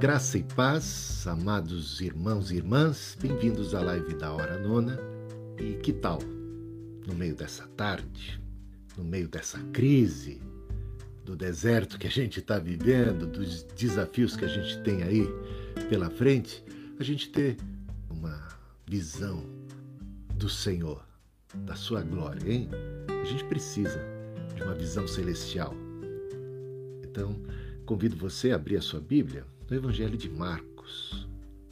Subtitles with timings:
[0.00, 4.98] Graça e paz, amados irmãos e irmãs, bem-vindos à live da Hora Nona.
[5.58, 6.20] E que tal,
[7.06, 8.40] no meio dessa tarde,
[8.96, 10.40] no meio dessa crise,
[11.22, 15.28] do deserto que a gente está vivendo, dos desafios que a gente tem aí
[15.90, 16.64] pela frente,
[16.98, 17.58] a gente ter
[18.08, 18.48] uma
[18.86, 19.44] visão
[20.34, 21.04] do Senhor,
[21.54, 22.70] da Sua glória, hein?
[23.20, 24.02] A gente precisa
[24.56, 25.74] de uma visão celestial.
[27.02, 27.38] Então,
[27.84, 31.28] convido você a abrir a sua Bíblia no Evangelho de Marcos,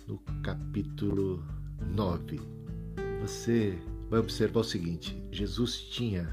[0.07, 1.45] no capítulo
[1.84, 2.41] 9.
[3.21, 3.77] Você
[4.09, 6.33] vai observar o seguinte: Jesus tinha,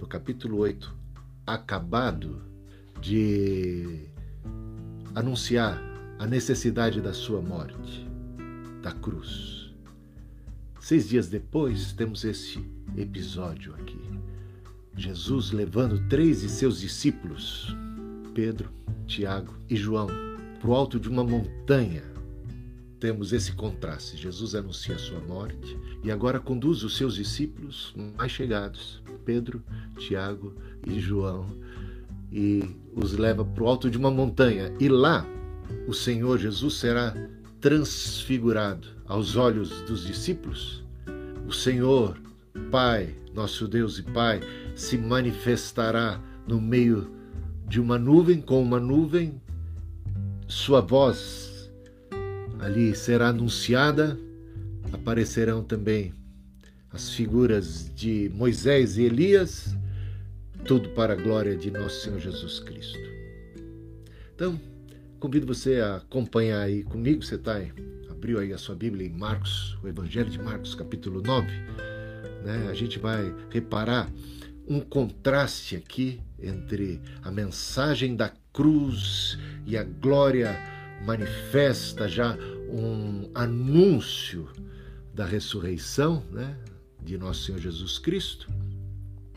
[0.00, 0.92] no capítulo 8,
[1.46, 2.42] acabado
[3.00, 4.08] de
[5.14, 5.80] anunciar
[6.18, 8.04] a necessidade da sua morte,
[8.82, 9.72] da cruz.
[10.80, 12.58] Seis dias depois, temos esse
[12.96, 14.00] episódio aqui.
[14.96, 17.76] Jesus levando três de seus discípulos,
[18.34, 18.70] Pedro,
[19.06, 20.25] Tiago e João,
[20.66, 22.02] para o alto de uma montanha.
[22.98, 24.16] Temos esse contraste.
[24.16, 29.62] Jesus anuncia a sua morte e agora conduz os seus discípulos mais chegados, Pedro,
[29.96, 30.52] Tiago
[30.84, 31.46] e João,
[32.32, 32.64] e
[32.96, 34.74] os leva para o alto de uma montanha.
[34.80, 35.24] E lá
[35.86, 37.14] o Senhor Jesus será
[37.60, 40.84] transfigurado aos olhos dos discípulos.
[41.46, 42.20] O Senhor,
[42.72, 44.40] Pai, nosso Deus e Pai,
[44.74, 47.08] se manifestará no meio
[47.68, 49.40] de uma nuvem, com uma nuvem,
[50.48, 51.70] sua voz
[52.60, 54.18] ali será anunciada,
[54.92, 56.12] aparecerão também
[56.90, 59.76] as figuras de Moisés e Elias,
[60.64, 62.98] tudo para a glória de nosso Senhor Jesus Cristo.
[64.34, 64.58] Então,
[65.20, 67.60] convido você a acompanhar aí comigo, você está
[68.10, 71.46] abriu aí a sua Bíblia em Marcos, o Evangelho de Marcos, capítulo 9,
[72.44, 72.68] né?
[72.70, 74.10] A gente vai reparar
[74.66, 80.58] um contraste aqui entre a mensagem da cruz e a glória
[81.04, 82.38] manifesta já
[82.70, 84.48] um anúncio
[85.14, 86.56] da ressurreição né,
[87.04, 88.48] de nosso Senhor Jesus Cristo.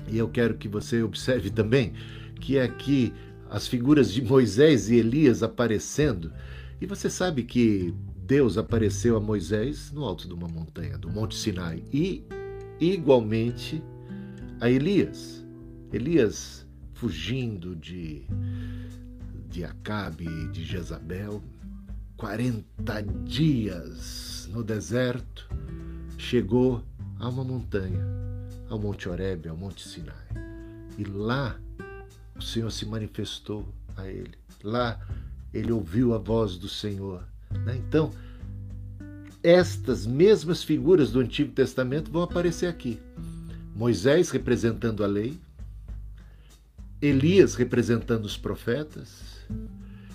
[0.08, 1.94] E eu quero que você observe também
[2.40, 3.14] que aqui
[3.50, 6.32] as figuras de Moisés e Elias aparecendo,
[6.80, 7.94] e você sabe que
[8.26, 12.24] Deus apareceu a Moisés no alto de uma montanha, do Monte Sinai, e
[12.80, 13.84] igualmente
[14.62, 15.46] a Elias.
[15.92, 18.24] Elias fugindo de,
[19.50, 21.42] de Acabe e de Jezabel,
[22.16, 25.50] 40 dias no deserto,
[26.18, 26.84] chegou
[27.20, 28.06] a uma montanha,
[28.70, 30.16] ao Monte Horebe, ao Monte Sinai.
[30.98, 31.60] E lá
[32.38, 33.66] o Senhor se manifestou
[33.98, 34.38] a ele.
[34.64, 35.00] Lá
[35.54, 37.24] ele ouviu a voz do Senhor.
[37.66, 37.78] Né?
[37.78, 38.12] Então,
[39.42, 43.00] estas mesmas figuras do Antigo Testamento vão aparecer aqui.
[43.76, 45.40] Moisés representando a lei,
[47.02, 49.48] Elias representando os profetas.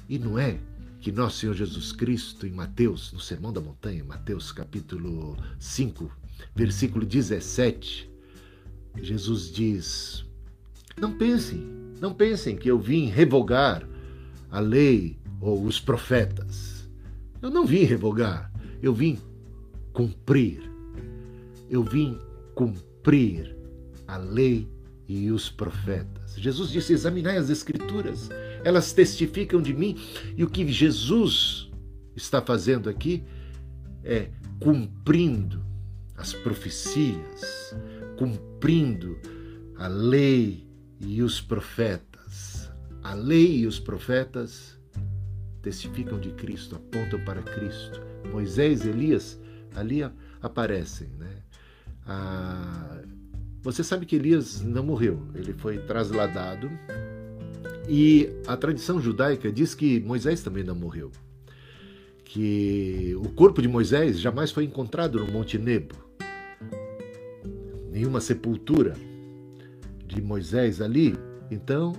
[0.08, 0.58] E não é
[1.00, 6.10] que nosso Senhor Jesus Cristo, em Mateus, no Sermão da Montanha, Mateus capítulo 5,
[6.54, 8.10] versículo 17,
[9.00, 10.26] Jesus diz:
[10.98, 11.60] Não pensem,
[12.00, 13.86] não pensem que eu vim revogar
[14.50, 16.86] a lei ou os profetas.
[17.40, 18.52] Eu não vim revogar,
[18.82, 19.18] eu vim
[19.92, 20.70] cumprir.
[21.70, 22.18] Eu vim
[22.54, 23.56] cumprir
[24.06, 24.68] a lei
[25.08, 26.34] e os profetas.
[26.36, 28.30] Jesus disse: examinai as Escrituras,
[28.64, 29.98] elas testificam de mim.
[30.36, 31.70] E o que Jesus
[32.16, 33.24] está fazendo aqui
[34.02, 35.64] é cumprindo
[36.16, 37.74] as profecias,
[38.16, 39.18] cumprindo
[39.76, 40.66] a lei
[41.00, 42.70] e os profetas.
[43.02, 44.78] A lei e os profetas
[45.60, 48.00] testificam de Cristo, apontam para Cristo.
[48.30, 49.38] Moisés, Elias,
[49.74, 50.00] ali
[50.40, 51.08] aparecem.
[51.18, 51.36] Né?
[52.06, 53.02] Ah,
[53.64, 56.70] você sabe que Elias não morreu, ele foi trasladado.
[57.88, 61.10] E a tradição judaica diz que Moisés também não morreu.
[62.26, 65.94] Que o corpo de Moisés jamais foi encontrado no Monte Nebo.
[67.90, 68.94] Nenhuma sepultura
[70.06, 71.14] de Moisés ali.
[71.50, 71.94] Então,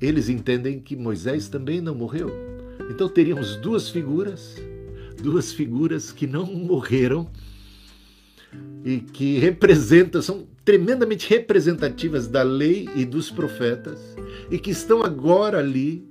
[0.00, 2.30] eles entendem que Moisés também não morreu.
[2.90, 4.54] Então teríamos duas figuras,
[5.20, 7.28] duas figuras que não morreram
[8.84, 13.98] e que representam, são tremendamente representativas da lei e dos profetas
[14.50, 16.06] e que estão agora ali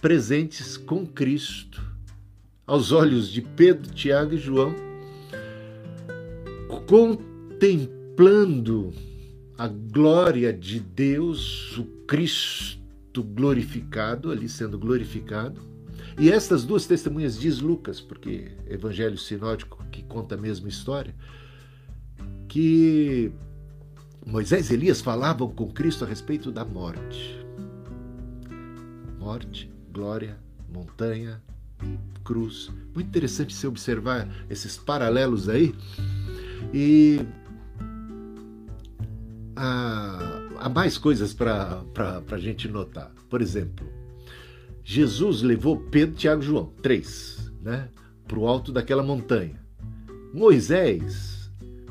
[0.00, 1.82] presentes com Cristo,
[2.64, 4.72] aos olhos de Pedro, Tiago e João,
[6.86, 8.92] contemplando
[9.58, 15.60] a glória de Deus, o Cristo glorificado, ali sendo glorificado.
[16.20, 21.16] E estas duas testemunhas diz Lucas, porque Evangelho Sinótico que conta a mesma história,
[22.48, 23.30] que
[24.26, 27.38] Moisés e Elias falavam com Cristo a respeito da morte.
[29.18, 30.38] Morte, glória,
[30.72, 31.42] montanha,
[32.24, 32.70] cruz.
[32.94, 35.74] Muito interessante se observar esses paralelos aí.
[36.72, 37.20] E
[39.54, 41.84] há, há mais coisas para
[42.30, 43.12] a gente notar.
[43.28, 43.86] Por exemplo,
[44.82, 47.88] Jesus levou Pedro, Tiago e João, três, né,
[48.26, 49.60] para o alto daquela montanha.
[50.32, 51.37] Moisés,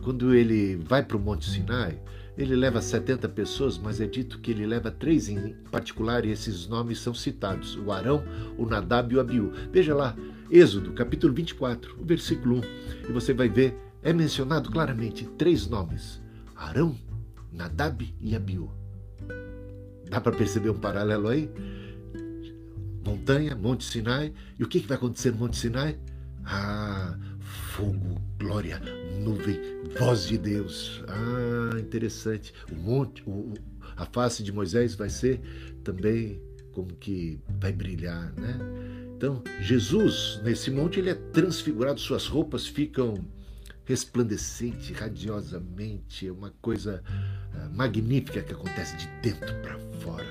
[0.08, 2.00] quando ele vai para o Monte Sinai,
[2.38, 6.66] ele leva 70 pessoas, mas é dito que ele leva três em particular e esses
[6.66, 8.24] nomes são citados: o Arão,
[8.58, 9.52] o Nadab e o Abiú.
[9.70, 10.16] Veja lá,
[10.50, 16.22] Êxodo, capítulo 24, o versículo 1, e você vai ver, é mencionado claramente três nomes:
[16.56, 16.96] Arão,
[17.52, 18.72] Nadab e Abiú.
[20.10, 21.52] Dá para perceber um paralelo aí?
[23.06, 24.34] Montanha, Monte Sinai.
[24.58, 26.00] E o que, que vai acontecer no Monte Sinai?
[26.46, 27.18] Ah,
[27.48, 28.80] fogo, glória,
[29.20, 29.60] nuvem,
[29.98, 31.04] voz de Deus.
[31.08, 32.54] Ah, interessante.
[32.72, 33.54] O monte, o,
[33.96, 35.40] a face de Moisés vai ser
[35.84, 36.42] também
[36.72, 38.60] como que vai brilhar, né?
[39.16, 43.26] Então, Jesus, nesse monte, ele é transfigurado, suas roupas ficam
[43.84, 50.28] resplandecentes, radiosamente, é uma coisa uh, magnífica que acontece de dentro para fora.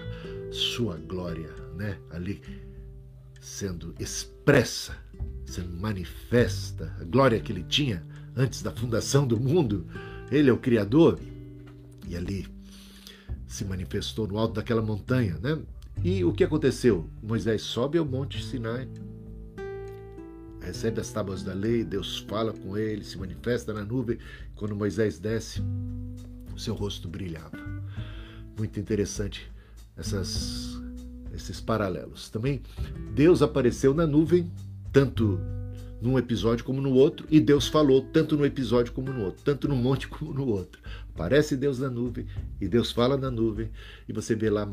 [0.52, 1.98] Sua glória, né?
[2.10, 2.40] Ali
[3.40, 4.96] sendo expressa
[5.44, 8.04] sendo manifesta, a glória que ele tinha
[8.34, 9.86] antes da fundação do mundo.
[10.30, 11.18] Ele é o Criador.
[12.06, 12.46] E ali
[13.46, 15.58] se manifestou no alto daquela montanha, né?
[16.04, 17.08] E o que aconteceu?
[17.22, 18.88] Moisés sobe ao Monte Sinai,
[20.60, 24.18] recebe as tábuas da lei, Deus fala com ele, se manifesta na nuvem.
[24.54, 25.62] Quando Moisés desce,
[26.54, 27.56] o seu rosto brilhava.
[28.58, 29.50] Muito interessante
[29.96, 30.80] essas,
[31.32, 32.28] esses paralelos.
[32.28, 32.62] Também
[33.14, 34.50] Deus apareceu na nuvem
[34.96, 35.38] tanto
[36.00, 39.68] num episódio como no outro, e Deus falou tanto no episódio como no outro, tanto
[39.68, 40.80] no monte como no outro.
[41.14, 42.26] Aparece Deus na nuvem,
[42.58, 43.70] e Deus fala na nuvem,
[44.08, 44.66] e você vê lá,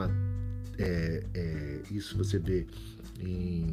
[0.77, 2.65] é, é, isso você vê
[3.19, 3.67] em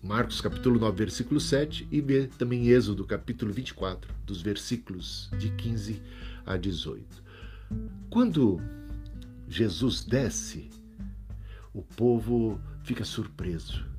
[0.00, 5.50] Marcos capítulo 9, versículo 7, e vê também em Êxodo capítulo 24, dos versículos de
[5.50, 6.00] 15
[6.46, 7.02] a 18.
[8.08, 8.60] Quando
[9.48, 10.70] Jesus desce,
[11.74, 13.89] o povo fica surpreso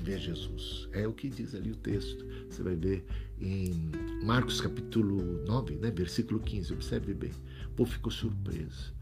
[0.00, 0.88] ver Jesus.
[0.92, 2.24] É o que diz ali o texto.
[2.48, 3.04] Você vai ver
[3.40, 3.90] em
[4.24, 6.72] Marcos capítulo 9, né, versículo 15.
[6.72, 7.32] Observe bem.
[7.66, 8.94] O povo ficou surpreso.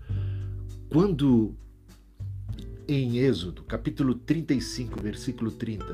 [0.90, 1.54] Quando
[2.86, 5.84] em Êxodo, capítulo 35, versículo 30,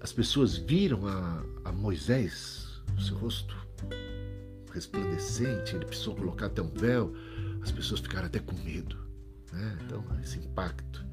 [0.00, 3.54] as pessoas viram a, a Moisés, o seu rosto
[4.72, 7.12] resplandecente, ele precisou colocar até um véu,
[7.60, 8.96] as pessoas ficaram até com medo.
[9.52, 9.78] Né?
[9.84, 11.07] Então, esse impacto.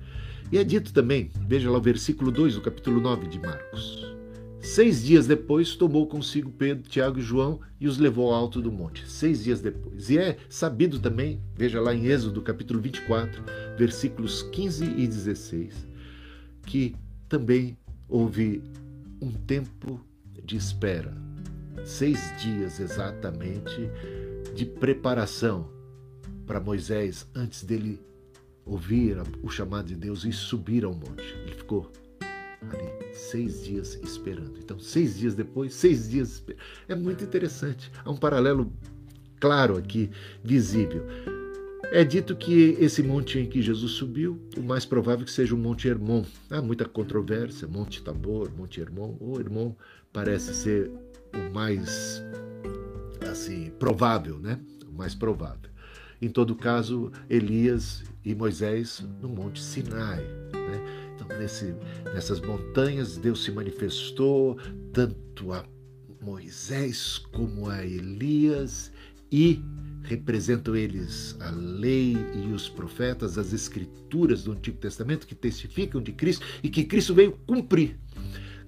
[0.52, 4.16] E é dito também, veja lá o versículo 2 do capítulo 9 de Marcos.
[4.62, 8.72] Seis dias depois, tomou consigo Pedro, Tiago e João e os levou ao alto do
[8.72, 9.10] monte.
[9.10, 10.10] Seis dias depois.
[10.10, 13.44] E é sabido também, veja lá em Êxodo, capítulo 24,
[13.78, 15.88] versículos 15 e 16,
[16.66, 16.96] que
[17.30, 17.78] também
[18.10, 18.64] houve
[19.22, 20.00] um tempo
[20.44, 21.14] de espera.
[21.84, 23.90] Seis dias exatamente
[24.56, 25.70] de preparação
[26.46, 28.00] para Moisés antes dele
[28.66, 31.36] ouvir o chamado de Deus e subir ao monte.
[31.44, 31.92] Ele ficou
[32.62, 34.58] ali seis dias esperando.
[34.58, 36.44] Então, seis dias depois, seis dias.
[36.88, 37.92] É muito interessante.
[38.04, 38.72] Há um paralelo
[39.40, 40.10] claro aqui,
[40.44, 41.06] visível.
[41.92, 45.58] É dito que esse monte em que Jesus subiu, o mais provável que seja o
[45.58, 46.26] Monte Hermon.
[46.50, 49.16] Há muita controvérsia, Monte Tabor, Monte Hermon.
[49.20, 49.74] O Hermon
[50.12, 50.92] parece ser
[51.34, 52.24] o mais
[53.30, 54.60] assim provável, né?
[54.90, 55.70] O mais provável.
[56.22, 60.22] Em todo caso, Elias e Moisés no Monte Sinai.
[60.54, 61.12] Né?
[61.16, 61.76] Então, nesse,
[62.14, 64.58] nessas montanhas, Deus se manifestou
[64.92, 65.66] tanto a
[66.22, 68.92] Moisés como a Elias
[69.32, 69.62] e
[70.04, 76.12] representam eles a lei e os profetas, as escrituras do Antigo Testamento que testificam de
[76.12, 77.98] Cristo e que Cristo veio cumprir.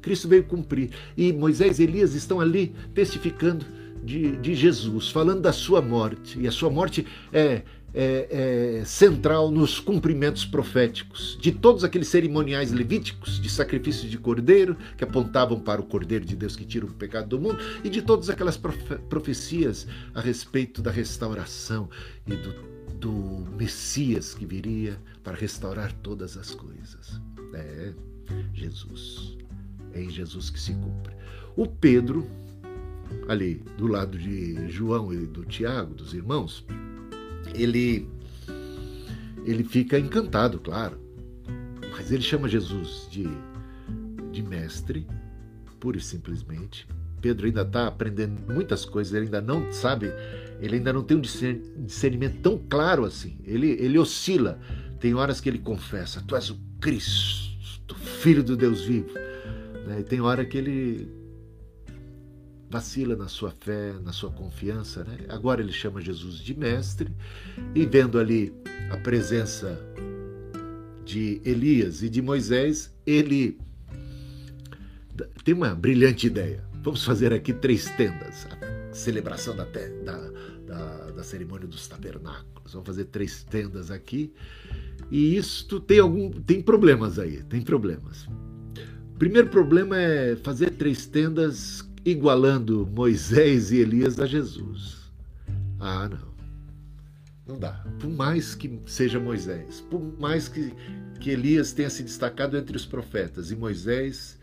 [0.01, 0.91] Cristo veio cumprir.
[1.15, 3.65] E Moisés e Elias estão ali testificando
[4.07, 6.39] de, de Jesus, falando da sua morte.
[6.39, 12.71] E a sua morte é, é, é, central nos cumprimentos proféticos de todos aqueles cerimoniais
[12.71, 16.93] levíticos de sacrifício de cordeiro que apontavam para o cordeiro de Deus que tira o
[16.93, 19.85] pecado do mundo e de todas aquelas profe profecias
[20.15, 21.89] a respeito da restauração
[22.25, 22.55] e do,
[22.99, 27.19] do Messias que viria para restaurar todas as coisas.
[27.53, 27.93] É
[28.53, 29.37] Jesus.
[29.93, 31.13] É em Jesus que se cumpre.
[31.55, 32.27] O Pedro
[33.27, 36.65] ali do lado de João e do Tiago, dos irmãos,
[37.53, 38.07] ele
[39.45, 40.99] ele fica encantado, claro.
[41.91, 43.25] Mas ele chama Jesus de,
[44.31, 45.07] de mestre,
[45.79, 46.85] pura e simplesmente.
[47.21, 50.11] Pedro ainda está aprendendo muitas coisas, ele ainda não sabe,
[50.59, 53.37] ele ainda não tem um discernimento tão claro assim.
[53.45, 54.59] Ele, ele oscila.
[54.99, 59.13] Tem horas que ele confessa: Tu és o Cristo, Filho do Deus vivo.
[59.87, 60.01] Né?
[60.01, 61.09] E tem hora que ele
[62.69, 65.03] vacila na sua fé, na sua confiança.
[65.03, 65.17] Né?
[65.29, 67.11] Agora ele chama Jesus de mestre
[67.73, 68.53] e vendo ali
[68.91, 69.79] a presença
[71.05, 73.57] de Elias e de Moisés, ele
[75.43, 76.63] tem uma brilhante ideia.
[76.83, 78.45] Vamos fazer aqui três tendas.
[78.91, 80.31] A celebração da, da,
[80.65, 82.73] da, da cerimônia dos tabernáculos.
[82.73, 84.33] Vamos fazer três tendas aqui.
[85.09, 88.27] E isto tem algum tem problemas aí, tem problemas.
[89.17, 95.11] Primeiro problema é fazer três tendas igualando Moisés e Elias a Jesus.
[95.77, 96.27] Ah, não.
[97.45, 97.85] Não dá.
[97.99, 100.73] Por mais que seja Moisés, por mais que,
[101.19, 104.39] que Elias tenha se destacado entre os profetas e Moisés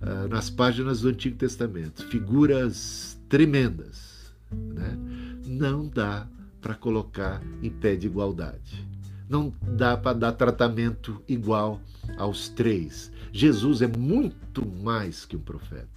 [0.00, 4.96] ah, nas páginas do Antigo Testamento, figuras tremendas, né?
[5.44, 6.28] não dá
[6.60, 8.86] para colocar em pé de igualdade.
[9.28, 11.80] Não dá para dar tratamento igual
[12.16, 13.10] aos três.
[13.32, 15.91] Jesus é muito mais que um profeta.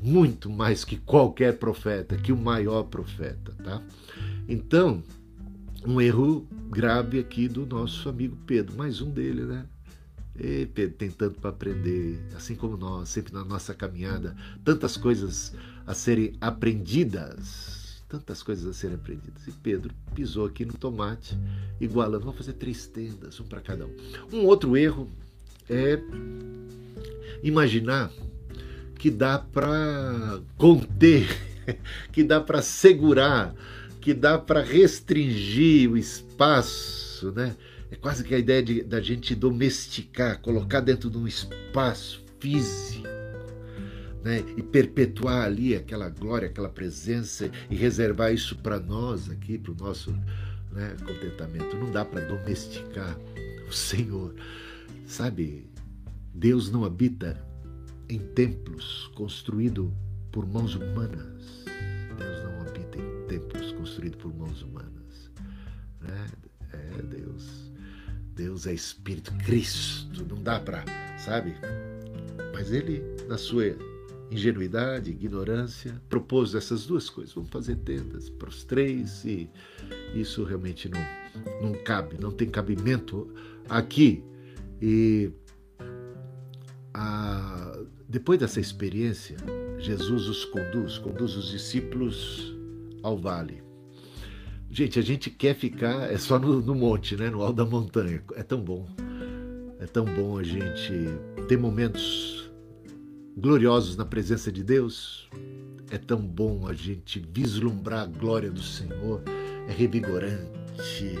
[0.00, 3.82] Muito mais que qualquer profeta, que o maior profeta, tá?
[4.48, 5.02] Então,
[5.84, 9.66] um erro grave aqui do nosso amigo Pedro, mais um dele, né?
[10.38, 15.52] E Pedro tem tanto para aprender, assim como nós, sempre na nossa caminhada, tantas coisas
[15.84, 19.48] a serem aprendidas, tantas coisas a serem aprendidas.
[19.48, 21.36] E Pedro pisou aqui no tomate,
[21.80, 23.96] igualando, vamos fazer três tendas, um para cada um.
[24.32, 25.10] Um outro erro
[25.68, 26.00] é
[27.42, 28.12] imaginar
[28.98, 31.28] que dá para conter,
[32.12, 33.54] que dá para segurar
[34.08, 37.54] que dá para restringir o espaço, né?
[37.90, 43.06] É quase que a ideia de, da gente domesticar, colocar dentro de um espaço físico,
[44.24, 44.42] né?
[44.56, 49.76] E perpetuar ali aquela glória, aquela presença e reservar isso para nós aqui, para o
[49.76, 50.10] nosso
[50.72, 51.76] né, contentamento.
[51.76, 53.14] Não dá para domesticar
[53.68, 54.34] o Senhor,
[55.06, 55.68] sabe?
[56.32, 57.36] Deus não habita
[58.08, 59.90] em templos construídos
[60.32, 61.64] por mãos humanas.
[62.16, 65.30] Deus não habita em templos construído por mãos humanas.
[66.00, 66.26] Né?
[66.72, 67.72] É Deus.
[68.34, 70.24] Deus é Espírito, Cristo.
[70.28, 70.84] Não dá para,
[71.18, 71.54] sabe?
[72.52, 73.76] Mas ele, na sua
[74.30, 77.34] ingenuidade, ignorância, propôs essas duas coisas.
[77.34, 79.50] Vamos fazer tendas para os três e
[80.14, 81.00] isso realmente não,
[81.62, 83.32] não cabe, não tem cabimento
[83.68, 84.22] aqui.
[84.80, 85.32] E
[86.94, 87.67] a,
[88.08, 89.36] depois dessa experiência,
[89.78, 92.56] Jesus os conduz, conduz os discípulos
[93.02, 93.62] ao vale.
[94.70, 97.28] Gente, a gente quer ficar é só no, no monte, né?
[97.28, 98.22] no alto da montanha.
[98.34, 98.86] É tão bom.
[99.78, 100.92] É tão bom a gente
[101.48, 102.50] ter momentos
[103.36, 105.28] gloriosos na presença de Deus.
[105.90, 109.22] É tão bom a gente vislumbrar a glória do Senhor.
[109.68, 111.14] É revigorante,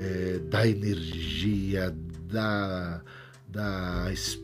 [0.00, 1.96] é, dá energia,
[2.28, 3.00] dá,
[3.48, 4.43] dá esperança,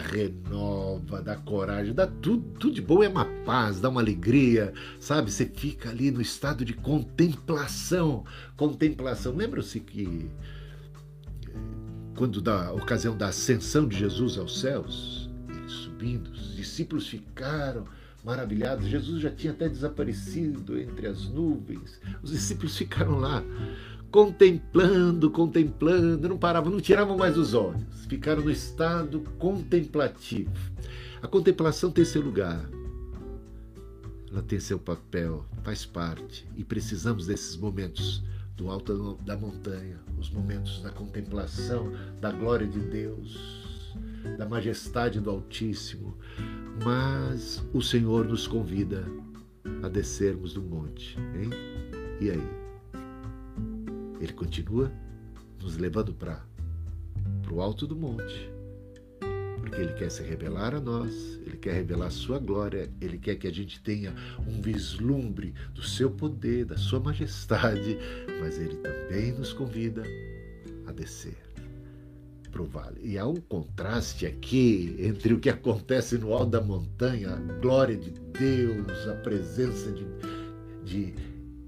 [0.00, 5.30] renova, dá coragem, dá tudo, tudo de bom, é uma paz, dá uma alegria, sabe?
[5.30, 8.24] Você fica ali no estado de contemplação.
[8.56, 9.34] Contemplação.
[9.34, 10.28] Lembra-se que
[11.46, 11.52] eh,
[12.16, 17.84] quando da ocasião da ascensão de Jesus aos céus, ele subindo, os discípulos ficaram
[18.24, 18.88] maravilhados.
[18.88, 22.00] Jesus já tinha até desaparecido entre as nuvens.
[22.22, 23.42] Os discípulos ficaram lá
[24.10, 30.50] contemplando, contemplando, não paravam, não tiravam mais os olhos, ficaram no estado contemplativo.
[31.22, 32.68] A contemplação tem seu lugar,
[34.30, 38.22] ela tem seu papel, faz parte, e precisamos desses momentos
[38.56, 43.94] do alto da montanha, os momentos da contemplação da glória de Deus,
[44.38, 46.16] da majestade do Altíssimo.
[46.84, 49.06] Mas o Senhor nos convida
[49.82, 51.50] a descermos do monte, hein?
[52.20, 52.65] E aí?
[54.20, 54.90] Ele continua
[55.60, 56.42] nos levando para
[57.50, 58.50] o alto do monte,
[59.58, 63.36] porque Ele quer se revelar a nós, Ele quer revelar a Sua glória, Ele quer
[63.36, 64.14] que a gente tenha
[64.46, 67.98] um vislumbre do Seu poder, da Sua majestade,
[68.40, 70.02] mas Ele também nos convida
[70.86, 71.36] a descer
[72.56, 73.00] para o vale.
[73.02, 77.96] E há um contraste aqui entre o que acontece no alto da montanha, a glória
[77.96, 80.06] de Deus, a presença de,
[80.84, 81.14] de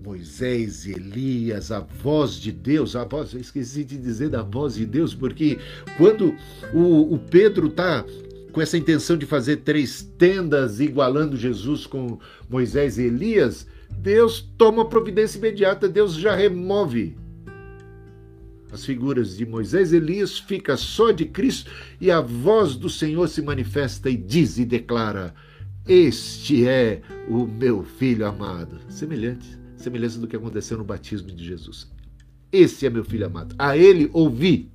[0.01, 4.75] Moisés e Elias, a voz de Deus, a voz, eu esqueci de dizer da voz
[4.75, 5.59] de Deus, porque
[5.97, 6.35] quando
[6.73, 8.05] o, o Pedro está
[8.53, 14.89] com essa intenção de fazer três tendas igualando Jesus com Moisés e Elias, Deus toma
[14.89, 17.17] providência imediata, Deus já remove
[18.71, 23.29] as figuras de Moisés e Elias, fica só de Cristo e a voz do Senhor
[23.29, 25.35] se manifesta e diz e declara:
[25.87, 28.79] Este é o meu filho amado.
[28.91, 31.91] Semelhante semelhança do que aconteceu no batismo de Jesus.
[32.51, 33.55] Esse é meu filho amado.
[33.59, 34.71] A ele ouvi.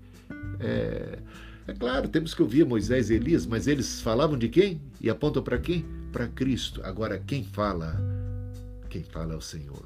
[0.60, 1.20] É,
[1.66, 4.82] É claro, temos que ouvir Moisés e Elias, mas eles falavam de quem?
[5.00, 5.86] E apontam para quem?
[6.12, 6.82] Para Cristo.
[6.84, 7.98] Agora, quem fala?
[8.90, 9.86] Quem fala é o Senhor.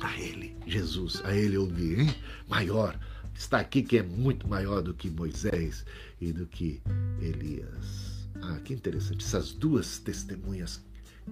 [0.00, 2.14] A Ele, Jesus, a Ele ouvir, hein?
[2.48, 2.98] Maior.
[3.34, 5.84] Está aqui que é muito maior do que Moisés
[6.20, 6.80] e do que
[7.20, 8.28] Elias.
[8.40, 9.24] Ah, que interessante.
[9.24, 10.80] Essas duas testemunhas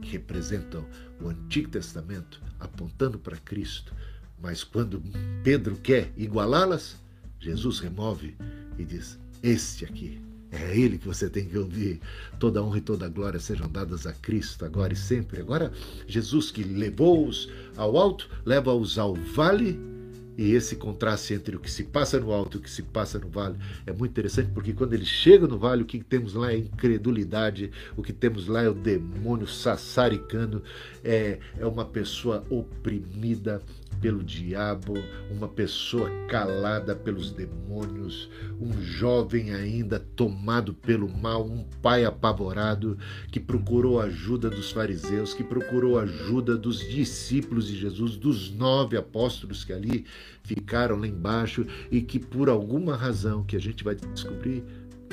[0.00, 0.85] que representam
[1.21, 3.92] o Antigo Testamento, apontando para Cristo,
[4.40, 5.02] mas quando
[5.42, 6.97] Pedro quer igualá-las,
[7.38, 8.37] Jesus remove
[8.78, 12.00] e diz: Este aqui, é ele que você tem que ouvir.
[12.38, 15.40] Toda honra e toda glória sejam dadas a Cristo, agora e sempre.
[15.40, 15.73] Agora,
[16.07, 19.91] Jesus que levou-os ao alto, leva-os ao vale
[20.36, 23.18] e esse contraste entre o que se passa no alto e o que se passa
[23.18, 26.52] no vale é muito interessante, porque quando ele chega no vale, o que temos lá
[26.52, 30.62] é incredulidade, o que temos lá é o demônio sassaricano,
[31.04, 33.62] é, é uma pessoa oprimida,
[34.02, 34.94] pelo diabo,
[35.30, 38.28] uma pessoa calada pelos demônios,
[38.61, 42.99] um jovem ainda tomado pelo mal, um pai apavorado
[43.30, 49.64] que procurou ajuda dos fariseus, que procurou ajuda dos discípulos de Jesus, dos nove apóstolos
[49.64, 50.04] que ali
[50.42, 54.64] ficaram lá embaixo e que por alguma razão que a gente vai descobrir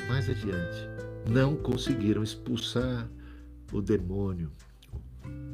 [0.08, 0.88] mais adiante,
[1.30, 3.08] não conseguiram expulsar
[3.72, 4.50] o demônio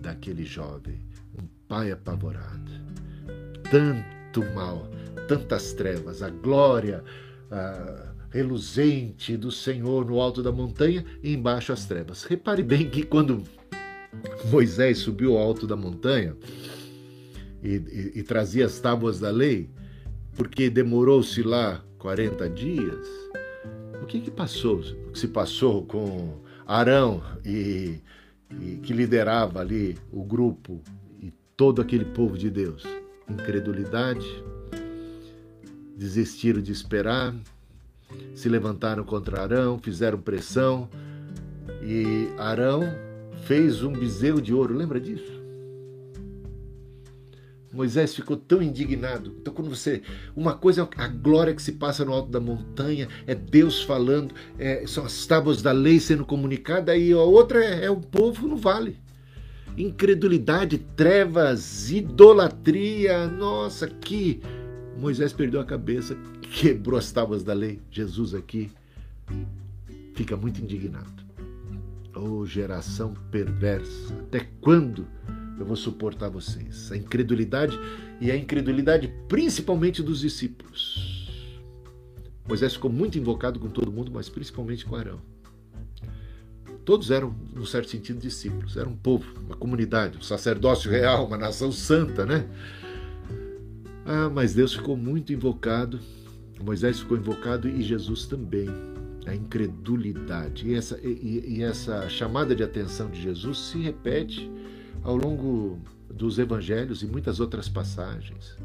[0.00, 1.04] daquele jovem,
[1.38, 2.86] um pai apavorado
[3.70, 4.88] tanto mal,
[5.28, 7.02] tantas trevas, a glória
[7.50, 12.24] a reluzente do Senhor no alto da montanha e embaixo as trevas.
[12.24, 13.42] Repare bem que quando
[14.50, 16.36] Moisés subiu ao alto da montanha
[17.62, 19.70] e, e, e trazia as tábuas da lei,
[20.34, 23.06] porque demorou-se lá 40 dias,
[24.02, 24.80] o que, que passou?
[24.80, 28.00] O que se passou com Arão e,
[28.60, 30.82] e que liderava ali o grupo
[31.20, 32.84] e todo aquele povo de Deus?
[33.28, 34.26] Incredulidade,
[35.96, 37.34] desistiram de esperar,
[38.34, 40.88] se levantaram contra Arão, fizeram pressão
[41.82, 42.82] e Arão
[43.44, 44.74] fez um bezerro de ouro.
[44.74, 45.36] Lembra disso?
[47.72, 49.34] Moisés ficou tão indignado.
[49.38, 50.02] Então, quando você.
[50.34, 54.34] Uma coisa é a glória que se passa no alto da montanha, é Deus falando,
[54.58, 58.48] é, são as tábuas da lei sendo comunicadas, e a outra é, é o povo
[58.48, 58.98] no vale
[59.76, 63.26] incredulidade, trevas, idolatria.
[63.26, 64.40] Nossa, que
[64.98, 67.80] Moisés perdeu a cabeça, quebrou as tábuas da lei.
[67.90, 68.70] Jesus aqui
[70.14, 71.24] fica muito indignado.
[72.14, 75.06] Oh, geração perversa, até quando
[75.58, 76.90] eu vou suportar vocês?
[76.90, 77.78] A incredulidade
[78.20, 81.26] e a incredulidade principalmente dos discípulos.
[82.48, 85.20] Moisés ficou muito invocado com todo mundo, mas principalmente com Arão.
[86.86, 88.76] Todos eram, no certo sentido, discípulos.
[88.76, 92.48] Era um povo, uma comunidade, um sacerdócio real, uma nação santa, né?
[94.04, 95.98] Ah, mas Deus ficou muito invocado,
[96.64, 98.68] Moisés ficou invocado e Jesus também.
[99.26, 100.68] A incredulidade.
[100.68, 104.48] E essa, e, e essa chamada de atenção de Jesus se repete
[105.02, 108.56] ao longo dos evangelhos e muitas outras passagens.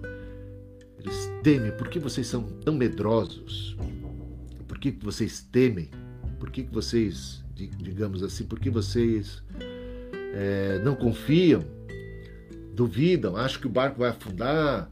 [1.00, 1.72] Eles temem.
[1.72, 3.76] Por que vocês são tão medrosos?
[4.68, 5.90] Por que vocês temem?
[6.40, 9.44] Por que vocês digamos assim, porque vocês
[10.34, 11.64] é, não confiam,
[12.74, 14.90] duvidam, acham que o barco vai afundar,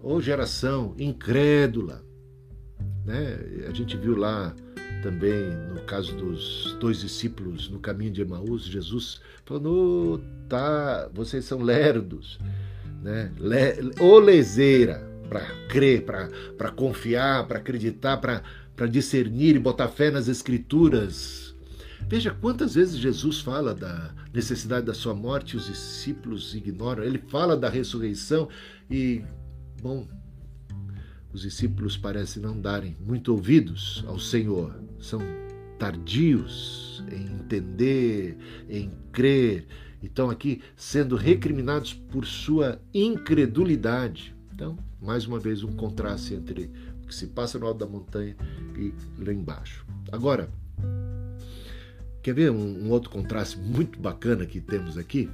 [0.00, 2.02] ou geração incrédula.
[3.04, 3.66] Né?
[3.68, 4.54] A gente viu lá
[5.02, 11.62] também no caso dos dois discípulos no caminho de Emaús, Jesus falou: tá, vocês são
[11.62, 12.38] lerdos,
[13.02, 13.32] né?
[13.38, 20.26] Le, ou leseira para crer, para confiar, para acreditar, para discernir e botar fé nas
[20.26, 21.47] escrituras,
[22.08, 27.04] Veja quantas vezes Jesus fala da necessidade da sua morte e os discípulos ignoram.
[27.04, 28.48] Ele fala da ressurreição
[28.90, 29.22] e,
[29.82, 30.08] bom,
[31.30, 34.82] os discípulos parecem não darem muito ouvidos ao Senhor.
[34.98, 35.20] São
[35.78, 38.38] tardios em entender,
[38.70, 39.66] em crer.
[40.02, 44.34] Estão aqui sendo recriminados por sua incredulidade.
[44.54, 46.70] Então, mais uma vez, um contraste entre
[47.02, 48.34] o que se passa no alto da montanha
[48.78, 49.84] e lá embaixo.
[50.10, 50.50] Agora,
[52.22, 55.30] Quer ver um, um outro contraste muito bacana que temos aqui?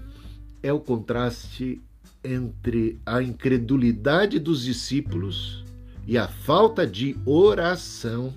[0.63, 1.81] É o contraste
[2.23, 5.65] entre a incredulidade dos discípulos
[6.07, 8.33] e a falta de oração.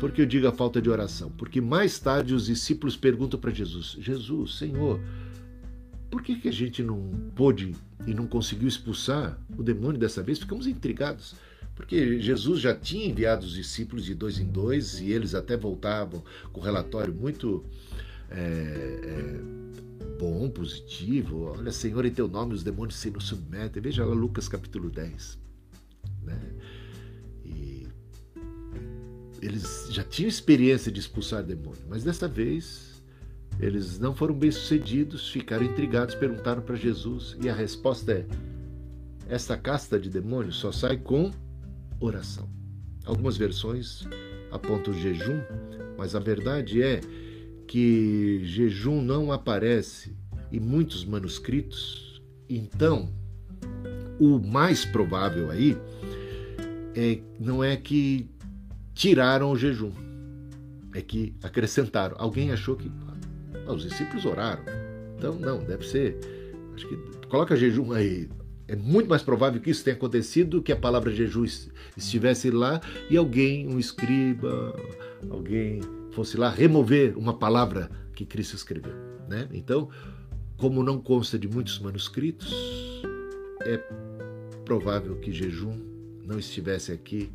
[0.00, 1.30] Por que eu digo a falta de oração?
[1.30, 5.00] Porque mais tarde os discípulos perguntam para Jesus: Jesus, Senhor,
[6.10, 7.74] por que, que a gente não pôde
[8.06, 10.38] e não conseguiu expulsar o demônio dessa vez?
[10.38, 11.34] Ficamos intrigados.
[11.74, 16.22] Porque Jesus já tinha enviado os discípulos de dois em dois e eles até voltavam
[16.52, 17.64] com um relatório muito
[18.30, 19.40] é, é,
[20.18, 21.54] bom, positivo.
[21.56, 23.82] Olha, Senhor, em teu nome os demônios se nos submetem.
[23.82, 25.38] Veja lá Lucas capítulo 10.
[26.22, 26.38] Né?
[27.44, 27.86] E
[29.40, 33.02] eles já tinham experiência de expulsar demônio, mas desta vez
[33.58, 38.26] eles não foram bem sucedidos, ficaram intrigados, perguntaram para Jesus e a resposta é:
[39.28, 41.30] esta casta de demônios só sai com
[42.04, 42.48] oração.
[43.04, 44.06] Algumas versões
[44.50, 45.40] apontam jejum,
[45.96, 47.00] mas a verdade é
[47.66, 50.14] que jejum não aparece
[50.50, 52.20] em muitos manuscritos.
[52.48, 53.08] Então,
[54.20, 55.76] o mais provável aí
[56.94, 58.28] é, não é que
[58.94, 59.92] tiraram o jejum,
[60.94, 62.14] é que acrescentaram.
[62.18, 62.90] Alguém achou que
[63.66, 64.64] ah, os discípulos oraram.
[65.16, 66.18] Então, não, deve ser.
[66.74, 66.96] Acho que
[67.28, 68.28] coloca jejum aí.
[68.68, 71.44] É muito mais provável que isso tenha acontecido do que a palavra jejum
[71.96, 74.74] estivesse lá e alguém, um escriba,
[75.28, 75.80] alguém
[76.12, 78.94] fosse lá remover uma palavra que Cristo escreveu.
[79.28, 79.48] Né?
[79.52, 79.90] Então,
[80.56, 82.52] como não consta de muitos manuscritos,
[83.62, 83.78] é
[84.64, 85.76] provável que jejum
[86.24, 87.32] não estivesse aqui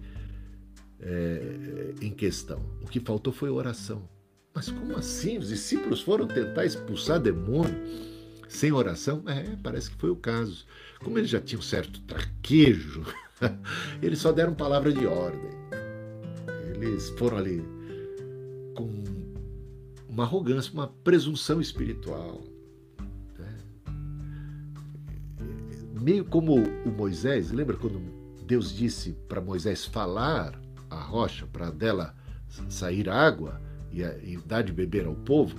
[1.00, 2.63] é, em questão.
[2.82, 4.08] O que faltou foi oração.
[4.54, 5.38] Mas como assim?
[5.38, 7.76] Os discípulos foram tentar expulsar demônio
[8.48, 9.24] sem oração?
[9.28, 10.66] É, parece que foi o caso.
[11.04, 13.04] Como eles já tinham certo traquejo,
[14.02, 15.50] eles só deram palavra de ordem.
[16.74, 17.64] Eles foram ali
[18.76, 19.04] com
[20.10, 22.42] uma arrogância, uma presunção espiritual.
[23.38, 23.58] Né?
[26.02, 28.02] Meio como o Moisés, lembra quando
[28.46, 32.16] Deus disse para Moisés falar a rocha para dela
[32.70, 35.56] sair água e, e dar de beber ao povo,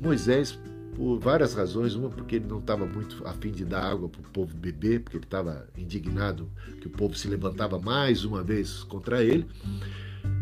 [0.00, 0.58] Moisés,
[0.94, 4.24] por várias razões, uma porque ele não estava muito afim de dar água para o
[4.24, 6.48] povo beber, porque ele estava indignado
[6.80, 9.46] que o povo se levantava mais uma vez contra ele.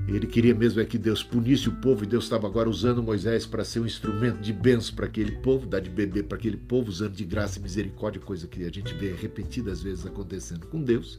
[0.07, 3.47] Ele queria mesmo é que Deus punisse o povo e Deus estava agora usando Moisés
[3.47, 6.91] para ser um instrumento de bênção para aquele povo, dar de beber para aquele povo,
[6.91, 11.19] usando de graça e misericórdia, coisa que a gente vê repetidas vezes acontecendo com Deus.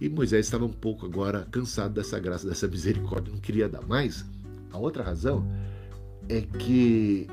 [0.00, 4.24] E Moisés estava um pouco agora cansado dessa graça, dessa misericórdia, não queria dar mais.
[4.70, 5.46] A outra razão
[6.28, 7.28] é que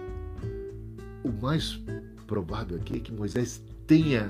[1.24, 1.80] o mais
[2.28, 4.30] provável aqui é que Moisés tenha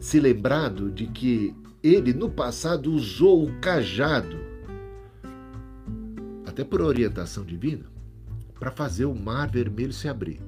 [0.00, 4.36] se lembrado de que ele no passado usou o cajado,
[6.46, 7.84] até por orientação divina,
[8.58, 10.40] para fazer o mar vermelho se abrir.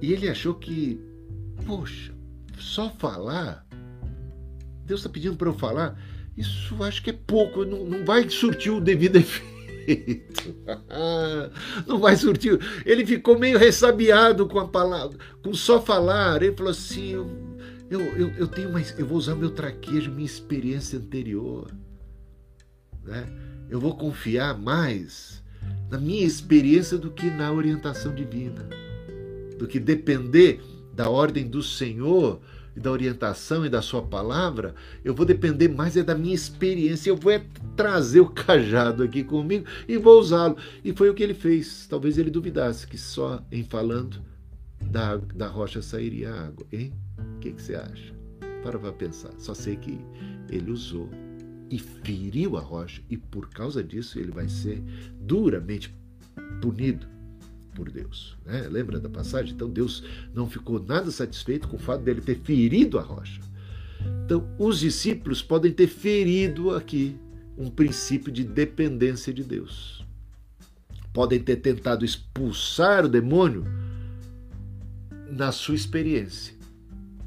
[0.00, 1.00] E ele achou que,
[1.66, 2.14] poxa,
[2.56, 3.66] só falar
[4.90, 5.96] Deus está pedindo para eu falar,
[6.36, 9.59] isso acho que é pouco, não, não vai surtir o devido efeito.
[11.86, 12.58] não vai surtir.
[12.84, 16.42] Ele ficou meio ressabiado com a palavra, com só falar.
[16.42, 17.30] Ele falou assim: eu,
[17.90, 21.70] eu, eu, eu tenho mais, eu vou usar meu traquejo, minha experiência anterior.
[23.04, 23.26] Né?
[23.68, 25.42] Eu vou confiar mais
[25.90, 28.68] na minha experiência do que na orientação divina,
[29.58, 30.60] do que depender
[30.94, 32.40] da ordem do Senhor
[32.76, 37.10] e da orientação e da sua palavra, eu vou depender mais é da minha experiência.
[37.10, 37.42] Eu vou é
[37.76, 40.56] trazer o cajado aqui comigo e vou usá-lo.
[40.84, 41.86] E foi o que ele fez.
[41.88, 44.22] Talvez ele duvidasse que só em falando
[44.80, 46.66] da, da rocha sairia água.
[46.72, 46.92] Hein?
[47.36, 48.14] O que, que você acha?
[48.62, 49.32] Para para pensar.
[49.38, 49.98] Só sei que
[50.48, 51.08] ele usou
[51.70, 54.82] e feriu a rocha, e por causa disso ele vai ser
[55.20, 55.94] duramente
[56.60, 57.06] punido
[57.80, 58.36] por Deus.
[58.44, 58.68] Né?
[58.68, 59.54] Lembra da passagem?
[59.54, 63.40] Então Deus não ficou nada satisfeito com o fato dele ter ferido a rocha.
[64.26, 67.16] Então, os discípulos podem ter ferido aqui
[67.56, 70.04] um princípio de dependência de Deus.
[71.10, 73.64] Podem ter tentado expulsar o demônio
[75.30, 76.54] na sua experiência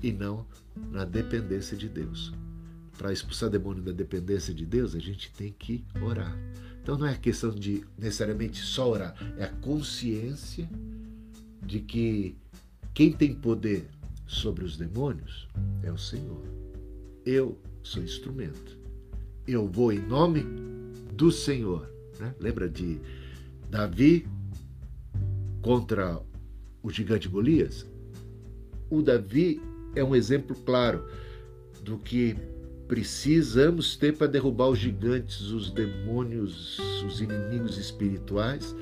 [0.04, 0.46] e não
[0.92, 2.32] na dependência de Deus.
[2.96, 6.38] Para expulsar demônio da dependência de Deus, a gente tem que orar.
[6.84, 10.70] Então não é questão de necessariamente só orar, é a consciência
[11.66, 12.36] de que
[12.94, 13.88] quem tem poder
[14.28, 15.48] sobre os demônios
[15.82, 16.44] é o Senhor.
[17.26, 18.78] Eu sou instrumento.
[19.48, 20.44] Eu vou em nome
[21.14, 21.90] do Senhor.
[22.20, 22.36] Né?
[22.38, 23.00] Lembra de
[23.70, 24.28] Davi
[25.62, 26.22] contra
[26.82, 27.88] o gigante Golias?
[28.90, 29.62] O Davi
[29.96, 31.08] é um exemplo claro
[31.82, 32.36] do que
[32.88, 38.76] precisamos ter para derrubar os gigantes, os demônios, os inimigos espirituais.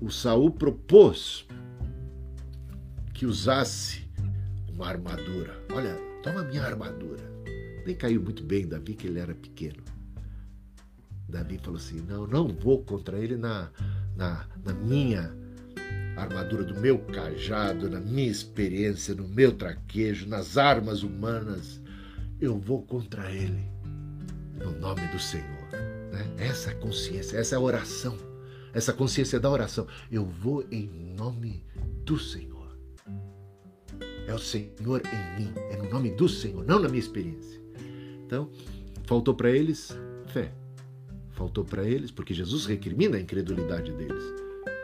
[0.00, 1.46] O Saul propôs
[3.14, 4.08] que usasse
[4.68, 5.60] uma armadura.
[5.72, 7.22] Olha, toma minha armadura.
[7.84, 9.82] Nem caiu muito bem Davi, que ele era pequeno.
[11.28, 13.70] Davi falou assim: não, não vou contra ele na,
[14.16, 15.34] na, na minha
[16.16, 21.80] armadura, do meu cajado, na minha experiência, no meu traquejo, nas armas humanas
[22.40, 23.64] eu vou contra ele
[24.58, 25.68] no nome do Senhor.
[26.12, 26.26] Né?
[26.38, 28.16] Essa consciência, essa é oração,
[28.72, 29.86] essa consciência da oração.
[30.10, 31.64] Eu vou em nome
[32.04, 32.76] do Senhor.
[34.26, 37.60] É o Senhor em mim, é no nome do Senhor, não na minha experiência.
[38.26, 38.50] Então,
[39.04, 39.96] faltou para eles
[40.26, 40.52] fé.
[41.30, 44.24] Faltou para eles, porque Jesus recrimina a incredulidade deles.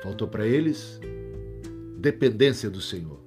[0.03, 1.01] Faltou para eles
[1.99, 3.21] dependência do Senhor.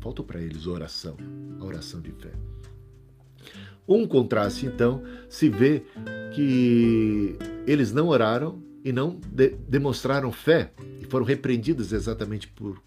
[0.00, 1.16] Faltou para eles oração,
[1.60, 2.32] a oração de fé.
[3.86, 5.82] Um contraste, então, se vê
[6.34, 12.82] que eles não oraram e não de demonstraram fé e foram repreendidos exatamente por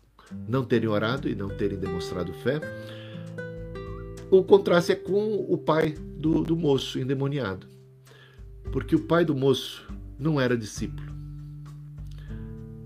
[0.47, 2.59] não terem orado e não terem demonstrado fé.
[4.29, 7.65] O contraste é com o pai do, do moço endemoniado,
[8.71, 9.87] porque o pai do moço
[10.19, 11.07] não era discípulo.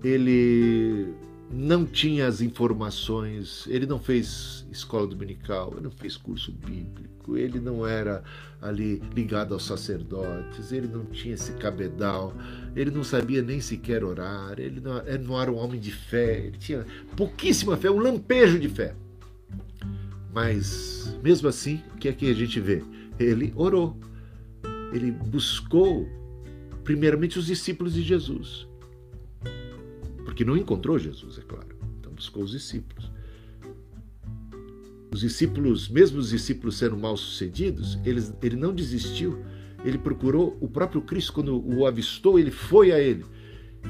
[0.04, 1.12] Ele
[1.52, 7.60] não tinha as informações, ele não fez escola dominical, ele não fez curso bíblico, ele
[7.60, 8.24] não era
[8.60, 12.32] ali ligado aos sacerdotes, ele não tinha esse cabedal,
[12.74, 16.46] ele não sabia nem sequer orar, ele não, ele não era um homem de fé,
[16.46, 18.94] ele tinha pouquíssima fé, um lampejo de fé.
[20.32, 22.82] Mas, mesmo assim, o que é que a gente vê?
[23.18, 23.94] Ele orou,
[24.90, 26.08] ele buscou,
[26.82, 28.71] primeiramente, os discípulos de Jesus
[30.32, 31.76] porque não encontrou Jesus, é claro.
[32.00, 33.12] Então buscou os discípulos.
[35.10, 39.44] Os discípulos, mesmo os discípulos sendo mal sucedidos, eles, ele não desistiu.
[39.84, 43.26] Ele procurou o próprio Cristo quando o avistou, ele foi a ele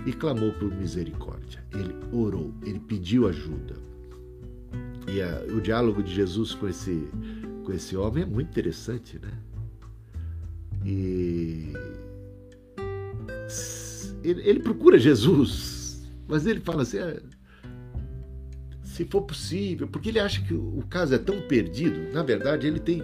[0.04, 1.64] e clamou por misericórdia.
[1.72, 3.76] Ele orou, ele pediu ajuda.
[5.06, 7.08] E a, o diálogo de Jesus com esse,
[7.64, 9.30] com esse homem é muito interessante, né?
[10.84, 11.72] E
[14.24, 15.81] ele, ele procura Jesus
[16.32, 17.20] mas ele fala assim: ah,
[18.82, 22.10] se for possível, porque ele acha que o caso é tão perdido.
[22.10, 23.02] Na verdade, ele tem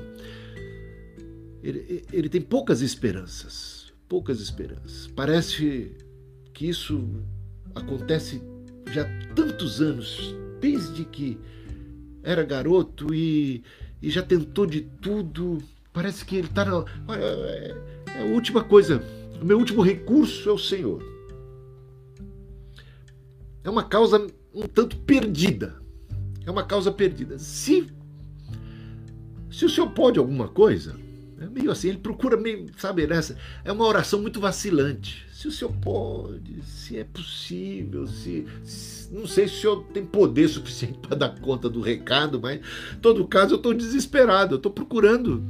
[1.62, 5.09] ele, ele tem poucas esperanças, poucas esperanças.
[5.09, 5.95] Parece
[6.55, 7.23] que isso
[7.75, 8.41] acontece
[8.91, 11.38] já tantos anos, desde que
[12.23, 13.62] era garoto e,
[14.01, 15.59] e já tentou de tudo.
[15.93, 16.83] Parece que ele está na.
[17.14, 17.77] É,
[18.17, 19.03] é a última coisa,
[19.38, 21.17] o meu último recurso é o Senhor.
[23.68, 25.78] É uma causa um tanto perdida.
[26.46, 27.38] É uma causa perdida.
[27.38, 27.87] Se,
[29.50, 30.96] se o senhor pode alguma coisa,
[31.38, 33.37] é meio assim, ele procura meio, sabe, nessa.
[33.62, 35.26] É uma oração muito vacilante.
[35.35, 40.02] Se o senhor pode, se é possível, se, se não sei se o senhor tem
[40.02, 42.62] poder suficiente para dar conta do recado, mas
[42.96, 45.44] em todo caso eu estou desesperado, eu estou procurando.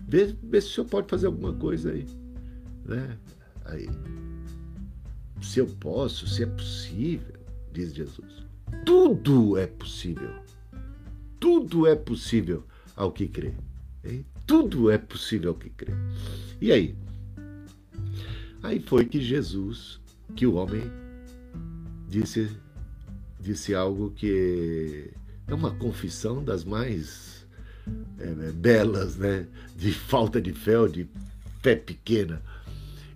[0.00, 2.04] Vê, vê se o senhor pode fazer alguma coisa aí.
[2.84, 3.16] Né?
[3.66, 3.88] Aí
[5.40, 7.34] se eu posso, se é possível,
[7.72, 8.44] diz Jesus.
[8.84, 10.30] Tudo é possível.
[11.38, 13.52] Tudo é possível ao que crê.
[14.46, 15.92] Tudo é possível ao que crê.
[16.60, 16.96] E aí?
[18.62, 20.00] Aí foi que Jesus,
[20.34, 20.82] que o homem
[22.08, 22.50] disse,
[23.40, 25.10] disse algo que
[25.46, 27.46] é uma confissão das mais
[28.18, 29.46] é, belas, né?
[29.76, 31.06] De falta de fé ou de
[31.62, 32.42] fé pequena.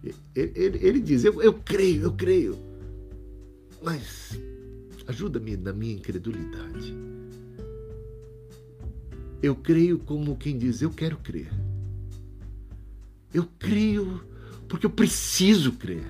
[0.03, 2.59] Ele, ele, ele diz: eu, eu creio, eu creio,
[3.83, 4.39] mas
[5.07, 6.95] ajuda-me na minha incredulidade.
[9.43, 11.51] Eu creio como quem diz: eu quero crer.
[13.33, 14.23] Eu creio
[14.69, 16.05] porque eu preciso crer.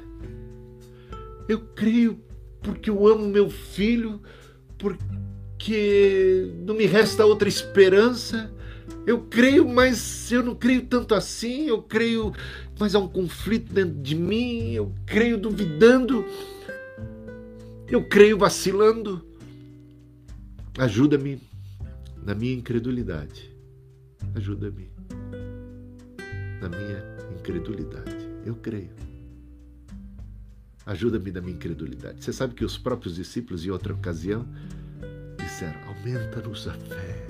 [1.48, 2.18] Eu creio
[2.61, 4.20] porque eu amo meu filho,
[4.79, 8.53] porque não me resta outra esperança.
[9.07, 11.66] Eu creio, mas eu não creio tanto assim.
[11.66, 12.33] Eu creio
[12.81, 16.24] mas há um conflito dentro de mim, eu creio duvidando,
[17.87, 19.22] eu creio vacilando.
[20.79, 21.38] Ajuda-me
[22.24, 23.55] na minha incredulidade.
[24.35, 24.90] Ajuda-me
[26.59, 27.05] na minha
[27.38, 28.16] incredulidade.
[28.46, 28.94] Eu creio.
[30.87, 32.24] Ajuda-me na minha incredulidade.
[32.24, 34.48] Você sabe que os próprios discípulos, em outra ocasião,
[35.37, 37.29] disseram: aumenta-nos a fé.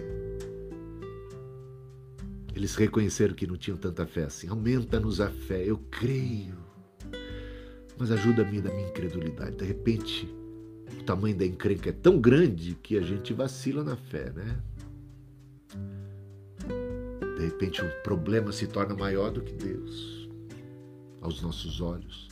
[2.61, 4.47] Eles reconheceram que não tinham tanta fé assim.
[4.47, 6.59] Aumenta-nos a fé, eu creio.
[7.99, 9.57] Mas ajuda-me na minha incredulidade.
[9.57, 10.29] De repente,
[11.01, 14.61] o tamanho da encrenca é tão grande que a gente vacila na fé, né?
[17.39, 20.29] De repente, o problema se torna maior do que Deus
[21.23, 22.29] aos nossos olhos.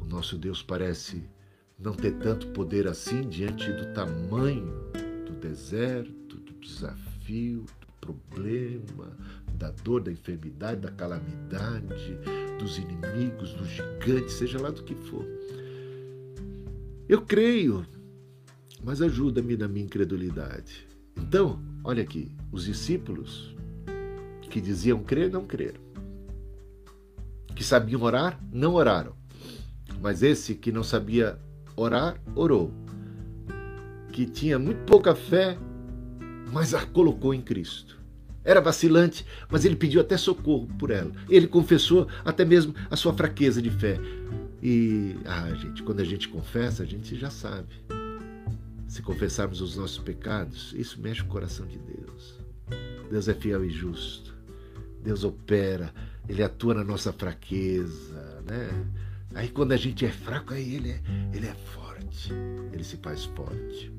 [0.00, 1.28] O nosso Deus parece
[1.76, 4.72] não ter tanto poder assim diante do tamanho
[5.26, 7.66] do deserto, do desafio,
[8.14, 9.16] problema,
[9.54, 12.18] da dor, da enfermidade, da calamidade,
[12.58, 15.24] dos inimigos, dos gigantes, seja lá do que for.
[17.08, 17.86] Eu creio,
[18.82, 20.86] mas ajuda-me na minha incredulidade.
[21.16, 23.54] Então, olha aqui, os discípulos
[24.48, 25.80] que diziam crer, não creram.
[27.54, 29.14] Que sabiam orar, não oraram.
[30.00, 31.38] Mas esse que não sabia
[31.76, 32.72] orar, orou.
[34.12, 35.58] Que tinha muito pouca fé,
[36.52, 37.97] mas a colocou em Cristo.
[38.44, 41.12] Era vacilante, mas ele pediu até socorro por ela.
[41.28, 43.98] Ele confessou até mesmo a sua fraqueza de fé.
[44.62, 47.68] E, ah, gente, quando a gente confessa, a gente já sabe.
[48.86, 52.38] Se confessarmos os nossos pecados, isso mexe o coração de Deus.
[53.10, 54.34] Deus é fiel e justo.
[55.02, 55.92] Deus opera,
[56.28, 58.68] ele atua na nossa fraqueza, né?
[59.34, 61.00] Aí quando a gente é fraco, aí ele é,
[61.34, 62.32] ele é forte,
[62.72, 63.92] ele se faz forte.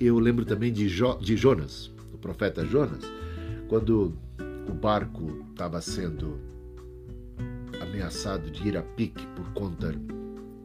[0.00, 3.04] Eu lembro também de, jo, de Jonas, o profeta Jonas,
[3.68, 4.16] quando
[4.68, 6.40] o barco estava sendo
[7.80, 9.94] ameaçado de ir a pique por conta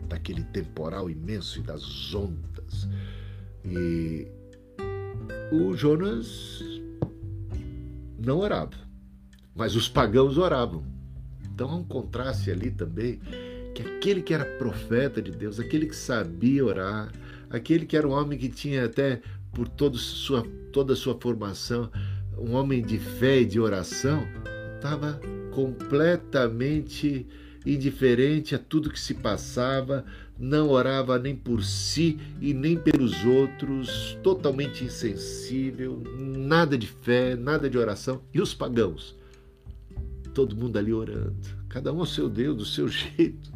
[0.07, 2.87] daquele temporal imenso e das ondas.
[3.65, 4.27] E
[5.51, 6.63] o Jonas
[8.17, 8.77] não orava,
[9.55, 10.83] mas os pagãos oravam.
[11.53, 13.19] Então há um contraste ali também,
[13.75, 17.11] que aquele que era profeta de Deus, aquele que sabia orar,
[17.49, 21.91] aquele que era um homem que tinha até por toda sua, toda a sua formação,
[22.37, 24.27] um homem de fé e de oração,
[24.75, 25.19] estava
[25.51, 27.25] completamente
[27.65, 30.03] indiferente a tudo que se passava,
[30.37, 37.69] não orava nem por si e nem pelos outros, totalmente insensível, nada de fé, nada
[37.69, 38.21] de oração.
[38.33, 39.15] E os pagãos?
[40.33, 41.35] Todo mundo ali orando,
[41.69, 43.51] cada um ao seu Deus, do seu jeito,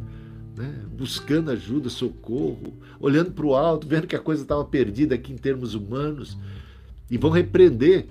[0.56, 0.86] né?
[0.96, 5.38] buscando ajuda, socorro, olhando para o alto, vendo que a coisa estava perdida aqui em
[5.38, 6.38] termos humanos,
[7.10, 8.08] e vão repreender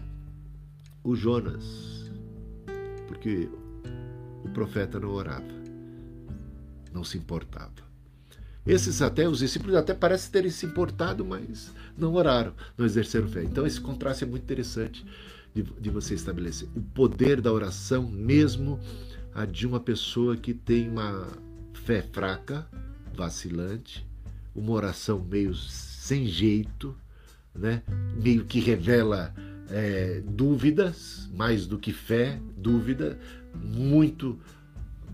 [1.07, 2.11] o Jonas,
[3.07, 3.49] porque
[4.45, 5.47] o profeta não orava,
[6.93, 7.87] não se importava.
[8.67, 13.45] Esses até, os discípulos até parecem terem se importado, mas não oraram, não exerceram fé.
[13.45, 15.07] Então esse contraste é muito interessante
[15.55, 16.69] de, de você estabelecer.
[16.75, 18.81] O poder da oração, mesmo
[19.33, 21.29] a de uma pessoa que tem uma
[21.73, 22.67] fé fraca,
[23.15, 24.05] vacilante,
[24.53, 26.97] uma oração meio sem jeito,
[27.55, 27.85] né?
[28.21, 29.33] meio que revela
[29.71, 33.19] é, dúvidas, mais do que fé, dúvida,
[33.55, 34.39] muito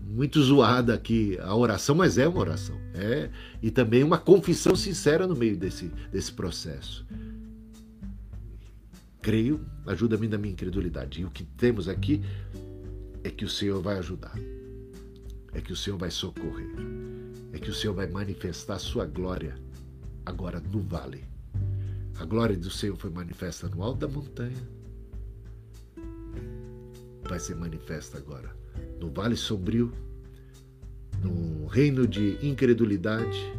[0.05, 2.79] muito zoada aqui a oração, mas é uma oração.
[2.93, 3.29] É,
[3.61, 7.05] e também uma confissão sincera no meio desse, desse processo.
[9.21, 11.21] Creio, ajuda-me na minha incredulidade.
[11.21, 12.21] E o que temos aqui
[13.23, 14.37] é que o Senhor vai ajudar.
[15.53, 16.75] É que o Senhor vai socorrer.
[17.53, 19.55] É que o Senhor vai manifestar a sua glória
[20.25, 21.32] agora no vale.
[22.19, 24.67] A glória do Senhor foi manifesta no alto da montanha.
[27.27, 28.63] Vai ser manifesta agora
[29.03, 29.91] no vale sombrio,
[31.21, 33.53] no reino de incredulidade,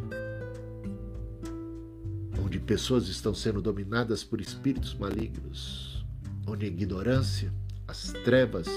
[2.43, 6.03] onde pessoas estão sendo dominadas por espíritos malignos,
[6.47, 7.53] onde a ignorância,
[7.87, 8.67] as trevas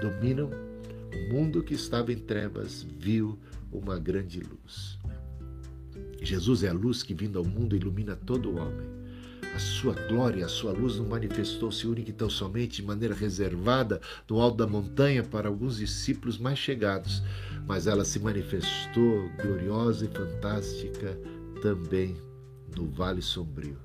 [0.00, 3.38] dominam, o mundo que estava em trevas viu
[3.72, 4.98] uma grande luz.
[6.22, 9.03] Jesus é a luz que, vindo ao mundo, ilumina todo o homem
[9.54, 14.00] a sua glória, a sua luz não manifestou-se única e tão somente de maneira reservada
[14.28, 17.22] no alto da montanha para alguns discípulos mais chegados,
[17.64, 21.16] mas ela se manifestou gloriosa e fantástica
[21.62, 22.16] também
[22.76, 23.78] no vale sombrio.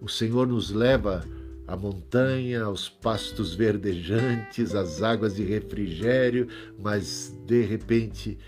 [0.00, 1.24] O Senhor nos leva
[1.66, 6.46] à montanha, aos pastos verdejantes, às águas de refrigério,
[6.78, 8.38] mas de repente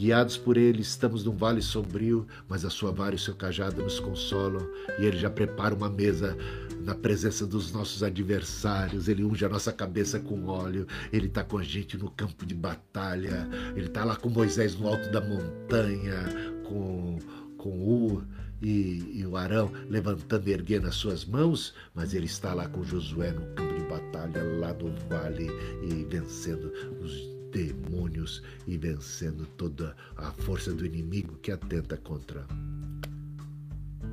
[0.00, 3.82] Guiados por ele, estamos num vale sombrio, mas a sua vara e o seu cajado
[3.82, 4.66] nos consolam,
[4.98, 6.34] e ele já prepara uma mesa
[6.82, 11.58] na presença dos nossos adversários, ele unge a nossa cabeça com óleo, ele está com
[11.58, 16.16] a gente no campo de batalha, ele está lá com Moisés no alto da montanha,
[16.64, 17.18] com,
[17.58, 18.24] com Ur
[18.62, 22.82] e, e o Arão levantando e erguendo as suas mãos, mas ele está lá com
[22.82, 25.50] Josué no campo de batalha, lá no vale,
[25.82, 32.46] e vencendo os demônios e vencendo toda a força do inimigo que atenta contra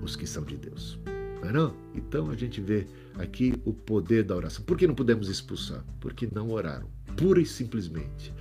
[0.02, 1.00] os que são de Deus.
[1.41, 1.76] Não é não?
[1.93, 4.63] Então a gente vê aqui o poder da oração.
[4.65, 5.84] Por que não podemos expulsar?
[6.00, 8.34] Porque não oraram, pura e simplesmente.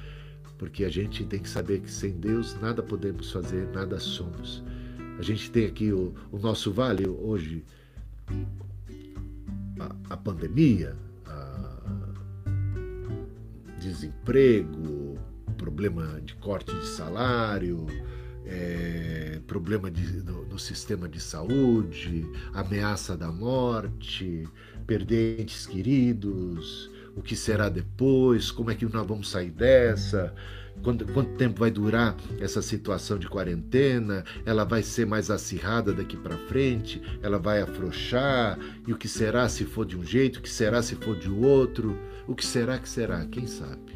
[0.58, 4.62] Porque a gente tem que saber que sem Deus nada podemos fazer, nada somos.
[5.18, 7.64] A gente tem aqui o, o nosso vale hoje,
[9.78, 10.96] a, a pandemia,
[13.86, 15.18] desemprego,
[15.56, 17.86] problema de corte de salário,
[18.44, 24.46] é, problema de, no, no, sistema de saúde, ameaça da morte,
[24.86, 30.34] perder entes queridos, o que será depois, como é que nós vamos sair dessa,
[30.82, 36.16] quanto, quanto tempo vai durar essa situação de quarentena, ela vai ser mais acirrada daqui
[36.16, 40.42] para frente, ela vai afrouxar, e o que será se for de um jeito, o
[40.42, 41.98] que será se for de outro.
[42.28, 43.24] O que será que será?
[43.26, 43.94] Quem sabe?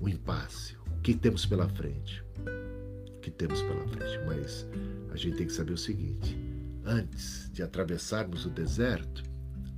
[0.00, 0.74] O impasse.
[0.86, 2.24] O que temos pela frente?
[2.46, 4.18] O que temos pela frente?
[4.26, 4.66] Mas
[5.12, 6.38] a gente tem que saber o seguinte:
[6.82, 9.22] antes de atravessarmos o deserto,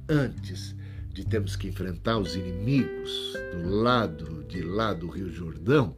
[0.09, 0.77] antes
[1.09, 5.97] de termos que enfrentar os inimigos do lado de lá do Rio Jordão,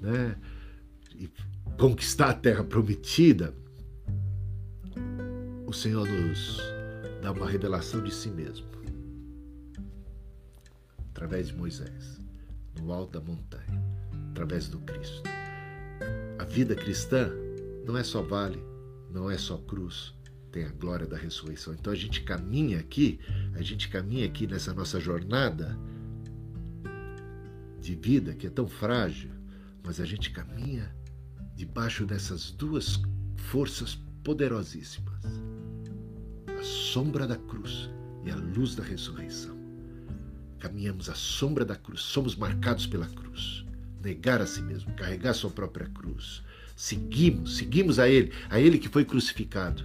[0.00, 0.36] né?
[1.16, 1.28] E
[1.76, 3.52] conquistar a terra prometida,
[5.66, 6.60] o Senhor nos
[7.20, 8.75] dá uma revelação de si mesmo
[11.16, 12.20] através de Moisés,
[12.78, 13.82] no alto da montanha,
[14.32, 15.22] através do Cristo.
[16.38, 17.30] A vida cristã
[17.86, 18.62] não é só vale,
[19.10, 20.14] não é só cruz,
[20.52, 21.72] tem a glória da ressurreição.
[21.72, 23.18] Então a gente caminha aqui,
[23.54, 25.78] a gente caminha aqui nessa nossa jornada
[27.80, 29.30] de vida que é tão frágil,
[29.82, 30.94] mas a gente caminha
[31.54, 33.00] debaixo dessas duas
[33.36, 35.24] forças poderosíssimas:
[36.58, 37.88] a sombra da cruz
[38.22, 39.55] e a luz da ressurreição.
[40.58, 43.64] Caminhamos à sombra da cruz, somos marcados pela cruz.
[44.02, 46.42] Negar a si mesmo, carregar sua própria cruz.
[46.74, 49.84] Seguimos, seguimos a Ele, a Ele que foi crucificado.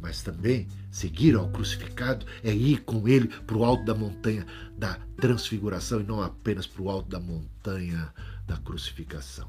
[0.00, 4.94] Mas também seguir ao crucificado é ir com Ele para o alto da montanha da
[5.16, 8.12] transfiguração e não apenas para o alto da montanha
[8.46, 9.48] da crucificação.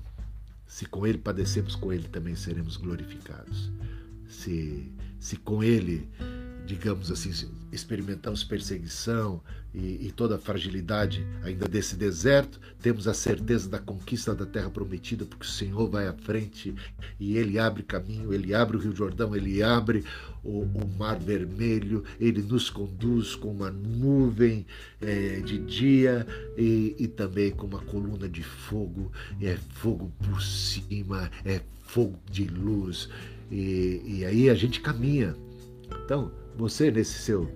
[0.66, 3.72] Se com Ele padecemos, com Ele também seremos glorificados.
[4.28, 6.08] Se, se com Ele
[6.70, 7.32] digamos assim,
[7.72, 9.42] experimentamos perseguição
[9.74, 14.70] e, e, toda a fragilidade ainda desse deserto, temos a certeza da conquista da terra
[14.70, 16.76] prometida, porque o Senhor vai à frente
[17.20, 20.04] e Ele abre caminho, Ele abre o Rio Jordão, Ele abre
[20.44, 24.64] o, o Mar Vermelho, Ele nos conduz com uma nuvem
[25.02, 29.12] é, de dia e, e também com uma coluna de fogo,
[29.42, 33.10] é fogo por cima, é fogo de luz.
[33.50, 35.36] E, e aí a gente caminha.
[36.06, 37.50] Então, você nesse seu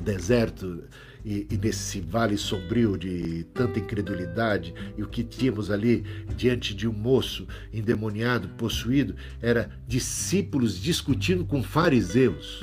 [0.00, 0.84] deserto
[1.24, 6.04] e, e, nesse vale sombrio de tanta incredulidade, e o que tínhamos ali
[6.36, 12.60] diante de um moço endemoniado, possuído, era discípulos discutindo com fariseus.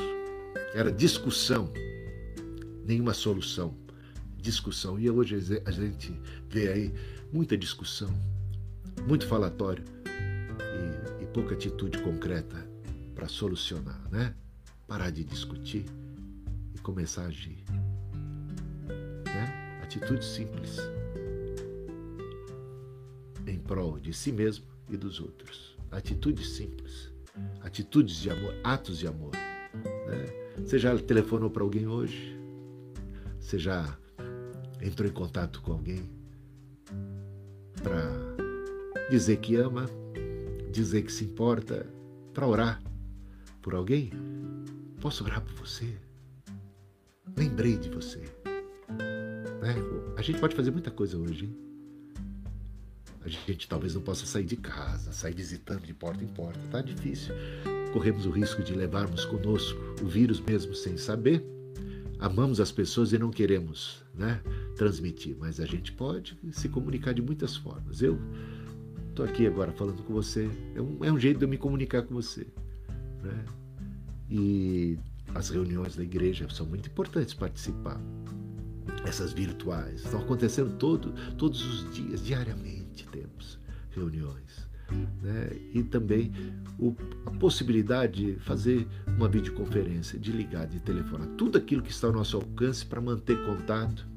[0.74, 1.72] Era discussão,
[2.86, 3.76] nenhuma solução.
[4.38, 4.98] Discussão.
[4.98, 6.18] E hoje a gente
[6.50, 6.94] vê aí
[7.32, 8.10] muita discussão,
[9.06, 9.84] muito falatório
[11.20, 12.66] e, e pouca atitude concreta
[13.14, 14.34] para solucionar, né?
[14.88, 15.86] Parar de discutir
[16.74, 17.64] e começar a agir.
[19.26, 19.82] Né?
[19.84, 20.78] Atitude simples
[23.46, 25.78] em prol de si mesmo e dos outros.
[25.92, 27.12] Atitudes simples,
[27.62, 29.34] atitudes de amor, atos de amor.
[29.36, 30.26] Né?
[30.58, 32.38] Você já telefonou para alguém hoje?
[33.40, 33.98] Você já
[34.82, 36.10] entrou em contato com alguém
[37.82, 38.12] para
[39.10, 39.86] dizer que ama,
[40.72, 41.86] dizer que se importa,
[42.34, 42.84] para orar
[43.62, 44.12] por alguém?
[45.00, 45.96] Posso orar por você?
[47.36, 48.20] Lembrei de você.
[49.62, 49.76] Né?
[50.18, 51.46] A gente pode fazer muita coisa hoje.
[51.46, 51.56] Hein?
[53.22, 56.60] A gente talvez não possa sair de casa, sair visitando de porta em porta.
[56.72, 57.36] Tá difícil.
[57.94, 61.46] Corremos o risco de levarmos conosco o vírus mesmo sem saber.
[62.20, 64.42] Amamos as pessoas e não queremos né,
[64.76, 68.02] transmitir, mas a gente pode se comunicar de muitas formas.
[68.02, 68.18] Eu
[69.10, 70.50] estou aqui agora falando com você.
[70.74, 72.48] É um, é um jeito de eu me comunicar com você.
[73.22, 73.46] Né?
[74.30, 74.98] E
[75.34, 78.00] as reuniões da igreja são muito importantes participar.
[79.06, 83.60] Essas virtuais estão acontecendo todo, todos os dias, diariamente temos
[83.92, 84.68] reuniões.
[85.22, 85.50] Né?
[85.74, 86.32] E também
[86.80, 92.08] o, a possibilidade de fazer uma videoconferência, de ligar, de telefonar, tudo aquilo que está
[92.08, 94.08] ao nosso alcance para manter contato,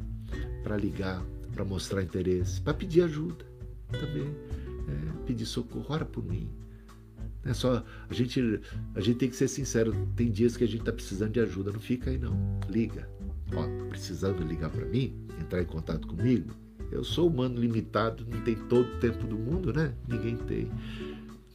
[0.63, 3.45] para ligar, para mostrar interesse, para pedir ajuda
[3.91, 6.49] também, é, pedir socorro, ora por mim,
[7.45, 8.61] é só a gente
[8.95, 9.95] a gente tem que ser sincero.
[10.15, 12.61] Tem dias que a gente está precisando de ajuda, não fica aí não.
[12.69, 13.09] Liga.
[13.55, 16.51] Ó, precisando ligar para mim, entrar em contato comigo.
[16.93, 19.95] Eu sou humano limitado, não tem todo o tempo do mundo, né?
[20.09, 20.71] Ninguém tem.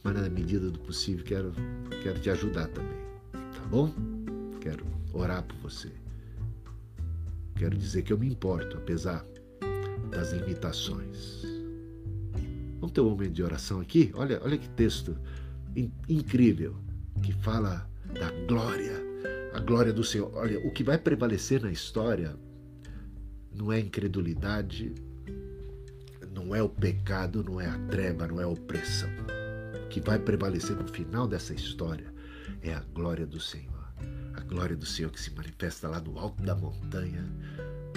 [0.02, 1.52] Mas na medida do possível quero
[2.02, 2.98] quero te ajudar também.
[3.32, 3.92] Tá bom?
[4.60, 5.92] Quero orar por você.
[7.54, 9.24] Quero dizer que eu me importo, apesar
[10.10, 11.42] das limitações.
[12.78, 14.12] Vamos ter um momento de oração aqui?
[14.14, 15.16] Olha, olha que texto
[16.08, 16.76] incrível
[17.22, 19.02] que fala da glória,
[19.52, 20.30] a glória do Senhor.
[20.34, 22.36] Olha, o que vai prevalecer na história
[23.52, 24.94] não é incredulidade,
[26.32, 29.10] não é o pecado, não é a treva, não é a opressão.
[29.84, 32.12] O que vai prevalecer no final dessa história
[32.62, 33.74] é a glória do Senhor.
[34.34, 37.24] A glória do Senhor que se manifesta lá no alto da montanha,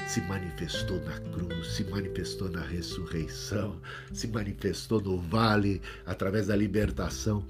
[0.08, 3.80] se manifestou na cruz, se manifestou na ressurreição,
[4.12, 7.46] se manifestou no vale através da libertação.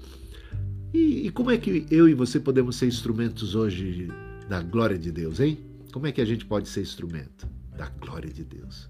[0.92, 4.08] E, e, como é que eu e você podemos ser instrumentos hoje
[4.48, 5.58] da glória de Deus, hein?
[5.92, 8.88] Como é que a gente pode ser instrumento da glória de Deus?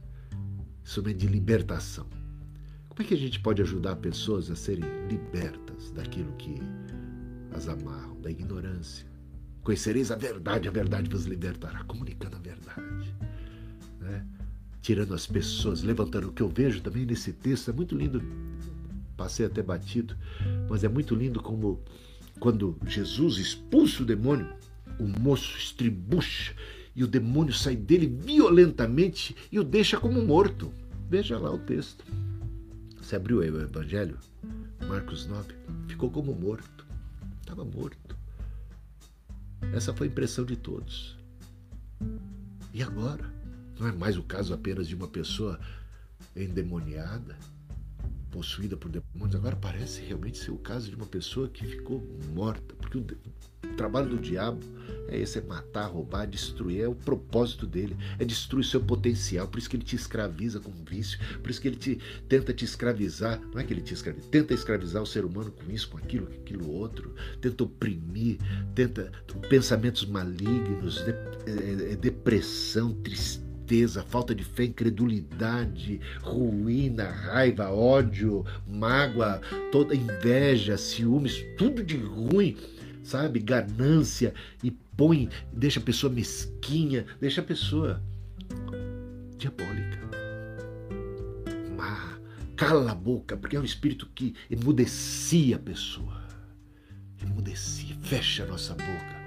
[0.85, 2.07] Instrumento de libertação.
[2.89, 6.55] Como é que a gente pode ajudar pessoas a serem libertas daquilo que
[7.53, 9.07] as amarram, da ignorância?
[9.63, 13.15] Conhecereis a verdade, a verdade vos libertará, comunicando a verdade
[14.83, 16.29] tirando as pessoas, levantando.
[16.29, 18.23] O que eu vejo também nesse texto é muito lindo.
[19.21, 20.17] Passei até batido,
[20.67, 21.79] mas é muito lindo como
[22.39, 24.51] quando Jesus expulsa o demônio,
[24.99, 26.55] o moço estribucha
[26.97, 30.73] e o demônio sai dele violentamente e o deixa como morto.
[31.07, 32.03] Veja lá o texto.
[32.97, 34.17] Você abriu aí o Evangelho,
[34.89, 35.53] Marcos 9,
[35.87, 36.87] ficou como morto.
[37.43, 38.17] Estava morto.
[39.75, 41.15] Essa foi a impressão de todos.
[42.73, 43.31] E agora?
[43.79, 45.61] Não é mais o caso apenas de uma pessoa
[46.35, 47.37] endemoniada,
[48.31, 49.35] possuída por demônios.
[49.35, 52.03] Agora parece realmente ser o caso de uma pessoa que ficou
[52.35, 54.61] morta, porque o, o trabalho do diabo
[55.09, 56.83] é esse: é matar, roubar, destruir.
[56.83, 59.49] É o propósito dele, é destruir seu potencial.
[59.49, 62.65] Por isso que ele te escraviza com vício, por isso que ele te tenta te
[62.65, 63.41] escravizar.
[63.53, 66.27] Não é que ele te escraviza, tenta escravizar o ser humano com isso, com aquilo,
[66.27, 68.39] com aquilo outro, tenta oprimir,
[68.75, 69.11] tenta
[69.49, 78.45] pensamentos malignos, de, é, é, depressão, tristeza tristeza, falta de fé, incredulidade, ruína, raiva, ódio,
[78.67, 79.41] mágoa,
[79.71, 82.57] toda inveja, ciúmes, tudo de ruim,
[83.05, 83.39] sabe?
[83.39, 88.03] Ganância e põe, deixa a pessoa mesquinha, deixa a pessoa
[89.39, 90.01] diabólica.
[91.77, 92.19] Má,
[92.57, 96.21] cala a boca, porque é um espírito que emudecia a pessoa.
[97.23, 99.20] Emudecia, fecha a nossa boca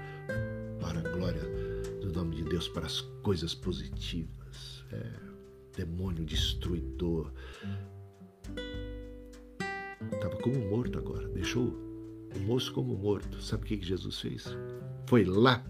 [2.44, 4.84] de Deus para as coisas positivas.
[4.92, 5.10] É,
[5.76, 7.32] demônio destruidor.
[10.12, 11.26] Estava como morto agora.
[11.28, 11.68] Deixou
[12.34, 13.42] o moço como morto.
[13.42, 14.46] Sabe o que Jesus fez?
[15.06, 15.64] Foi lá,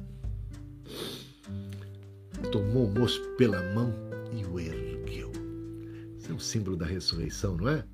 [2.52, 3.92] tomou o moço pela mão
[4.32, 5.32] e o ergueu.
[6.18, 7.84] Isso é um símbolo da ressurreição, não é?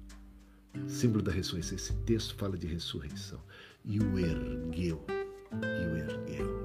[0.87, 1.77] Símbolo da ressurreição.
[1.77, 3.41] Esse texto fala de ressurreição.
[3.85, 5.05] E o ergueu.
[5.53, 6.60] E o ergueu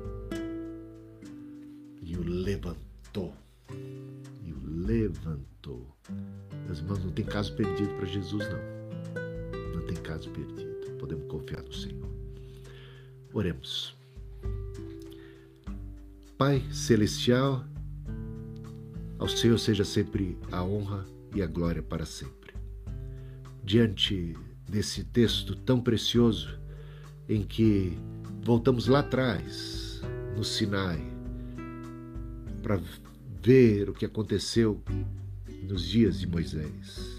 [2.44, 3.34] levantou.
[4.44, 5.96] E o levantou.
[6.66, 9.74] Meus irmãos, não tem caso perdido para Jesus, não.
[9.74, 10.98] Não tem caso perdido.
[11.00, 12.10] Podemos confiar no Senhor.
[13.34, 13.96] Oremos.
[16.38, 17.64] Pai Celestial,
[19.18, 22.54] ao Senhor seja sempre a honra e a glória para sempre.
[23.64, 24.36] Diante
[24.70, 26.60] desse texto tão precioso,
[27.28, 27.98] em que
[28.44, 30.02] voltamos lá atrás,
[30.36, 31.15] no Sinai,
[32.66, 32.80] para
[33.44, 34.82] ver o que aconteceu
[35.70, 37.16] nos dias de Moisés,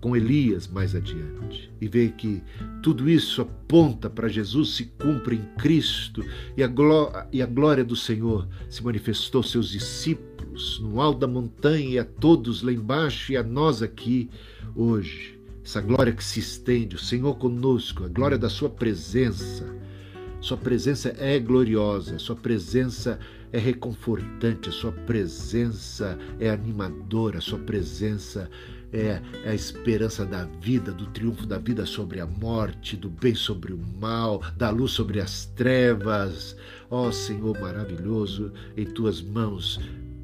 [0.00, 2.40] com Elias mais adiante, e ver que
[2.80, 6.24] tudo isso aponta para Jesus se cumpre em Cristo
[6.56, 11.18] e a, glória, e a glória do Senhor se manifestou aos seus discípulos no alto
[11.18, 14.30] da montanha e a todos lá embaixo e a nós aqui
[14.76, 15.36] hoje.
[15.64, 19.66] Essa glória que se estende, o Senhor conosco, a glória da Sua presença.
[20.40, 27.40] Sua presença é gloriosa, Sua presença é é reconfortante, a sua presença é animadora, a
[27.40, 28.50] sua presença
[28.92, 33.72] é, a esperança da vida, do triunfo da vida sobre a morte, do bem sobre
[33.72, 36.56] o mal, da luz sobre as trevas.
[36.90, 39.78] Ó oh, Senhor maravilhoso, em tuas mãos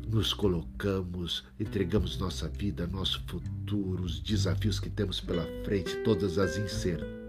[0.09, 6.57] nos colocamos, entregamos nossa vida, nosso futuro, os desafios que temos pela frente, todas as
[6.57, 7.24] incertezas,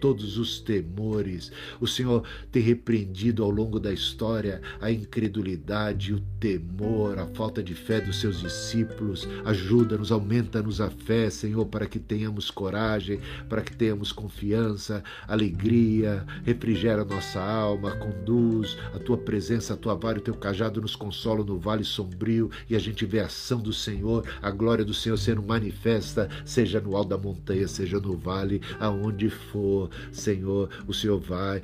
[0.00, 1.52] todos os temores.
[1.80, 7.74] O Senhor tem repreendido ao longo da história a incredulidade, o temor, a falta de
[7.74, 9.28] fé dos seus discípulos.
[9.44, 17.04] Ajuda-nos, aumenta-nos a fé, Senhor, para que tenhamos coragem, para que tenhamos confiança, alegria, refrigera
[17.04, 21.58] nossa alma, conduz a tua presença, a tua vara, o teu cajado nos consola no
[21.58, 25.42] vale sombrio e a gente vê a ação do Senhor, a glória do Senhor sendo
[25.42, 31.62] manifesta, seja no alto da montanha, seja no vale, aonde for, Senhor, o Senhor vai.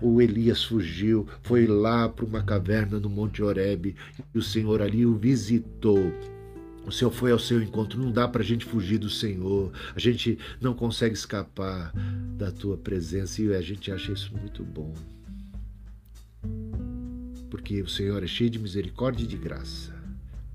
[0.00, 3.94] O Elias fugiu, foi lá para uma caverna no Monte Oreb
[4.34, 6.12] e o Senhor ali o visitou.
[6.86, 7.98] O Senhor foi ao seu encontro.
[7.98, 9.72] Não dá para a gente fugir do Senhor.
[9.96, 11.92] A gente não consegue escapar
[12.36, 14.92] da tua presença e a gente acha isso muito bom
[17.54, 19.94] porque o Senhor é cheio de misericórdia e de graça,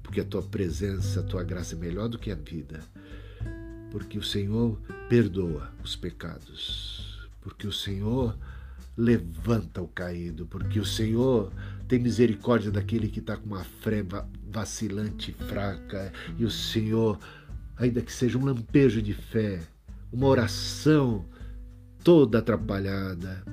[0.03, 2.81] porque a tua presença, a tua graça é melhor do que a vida,
[3.89, 4.77] porque o Senhor
[5.09, 8.37] perdoa os pecados, porque o Senhor
[8.95, 11.51] levanta o caído, porque o Senhor
[11.87, 14.05] tem misericórdia daquele que está com uma fé
[14.51, 17.19] vacilante e fraca, e o Senhor,
[17.75, 19.61] ainda que seja um lampejo de fé,
[20.13, 21.25] uma oração
[22.03, 23.43] toda atrapalhada,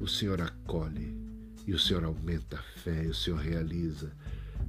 [0.00, 1.14] o Senhor acolhe
[1.66, 4.12] e o Senhor aumenta a fé, e o Senhor realiza.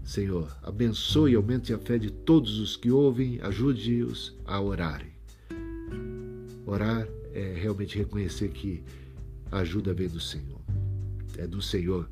[0.03, 5.17] Senhor, abençoe e aumente a fé de todos os que ouvem, ajude-os a orarem.
[6.67, 8.83] Orar é realmente reconhecer que
[9.49, 10.59] a ajuda vem do Senhor.
[11.37, 12.09] É do Senhor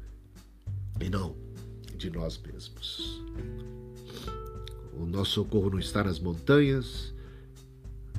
[1.01, 1.35] e não
[1.97, 3.21] de nós mesmos.
[4.93, 7.13] O nosso socorro não está nas montanhas,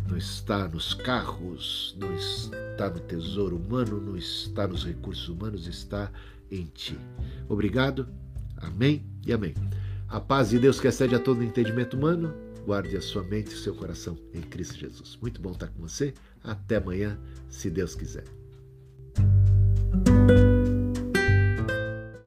[0.06, 6.12] não está nos carros, não está no tesouro humano, não está nos recursos humanos, está
[6.50, 6.98] em ti.
[7.48, 8.06] Obrigado.
[8.58, 9.54] Amém e amém.
[10.06, 12.34] A paz de Deus que excede a todo entendimento humano,
[12.66, 15.16] guarde a sua mente e seu coração em Cristo Jesus.
[15.22, 16.12] Muito bom estar com você.
[16.42, 17.16] Até amanhã,
[17.48, 18.24] se Deus quiser.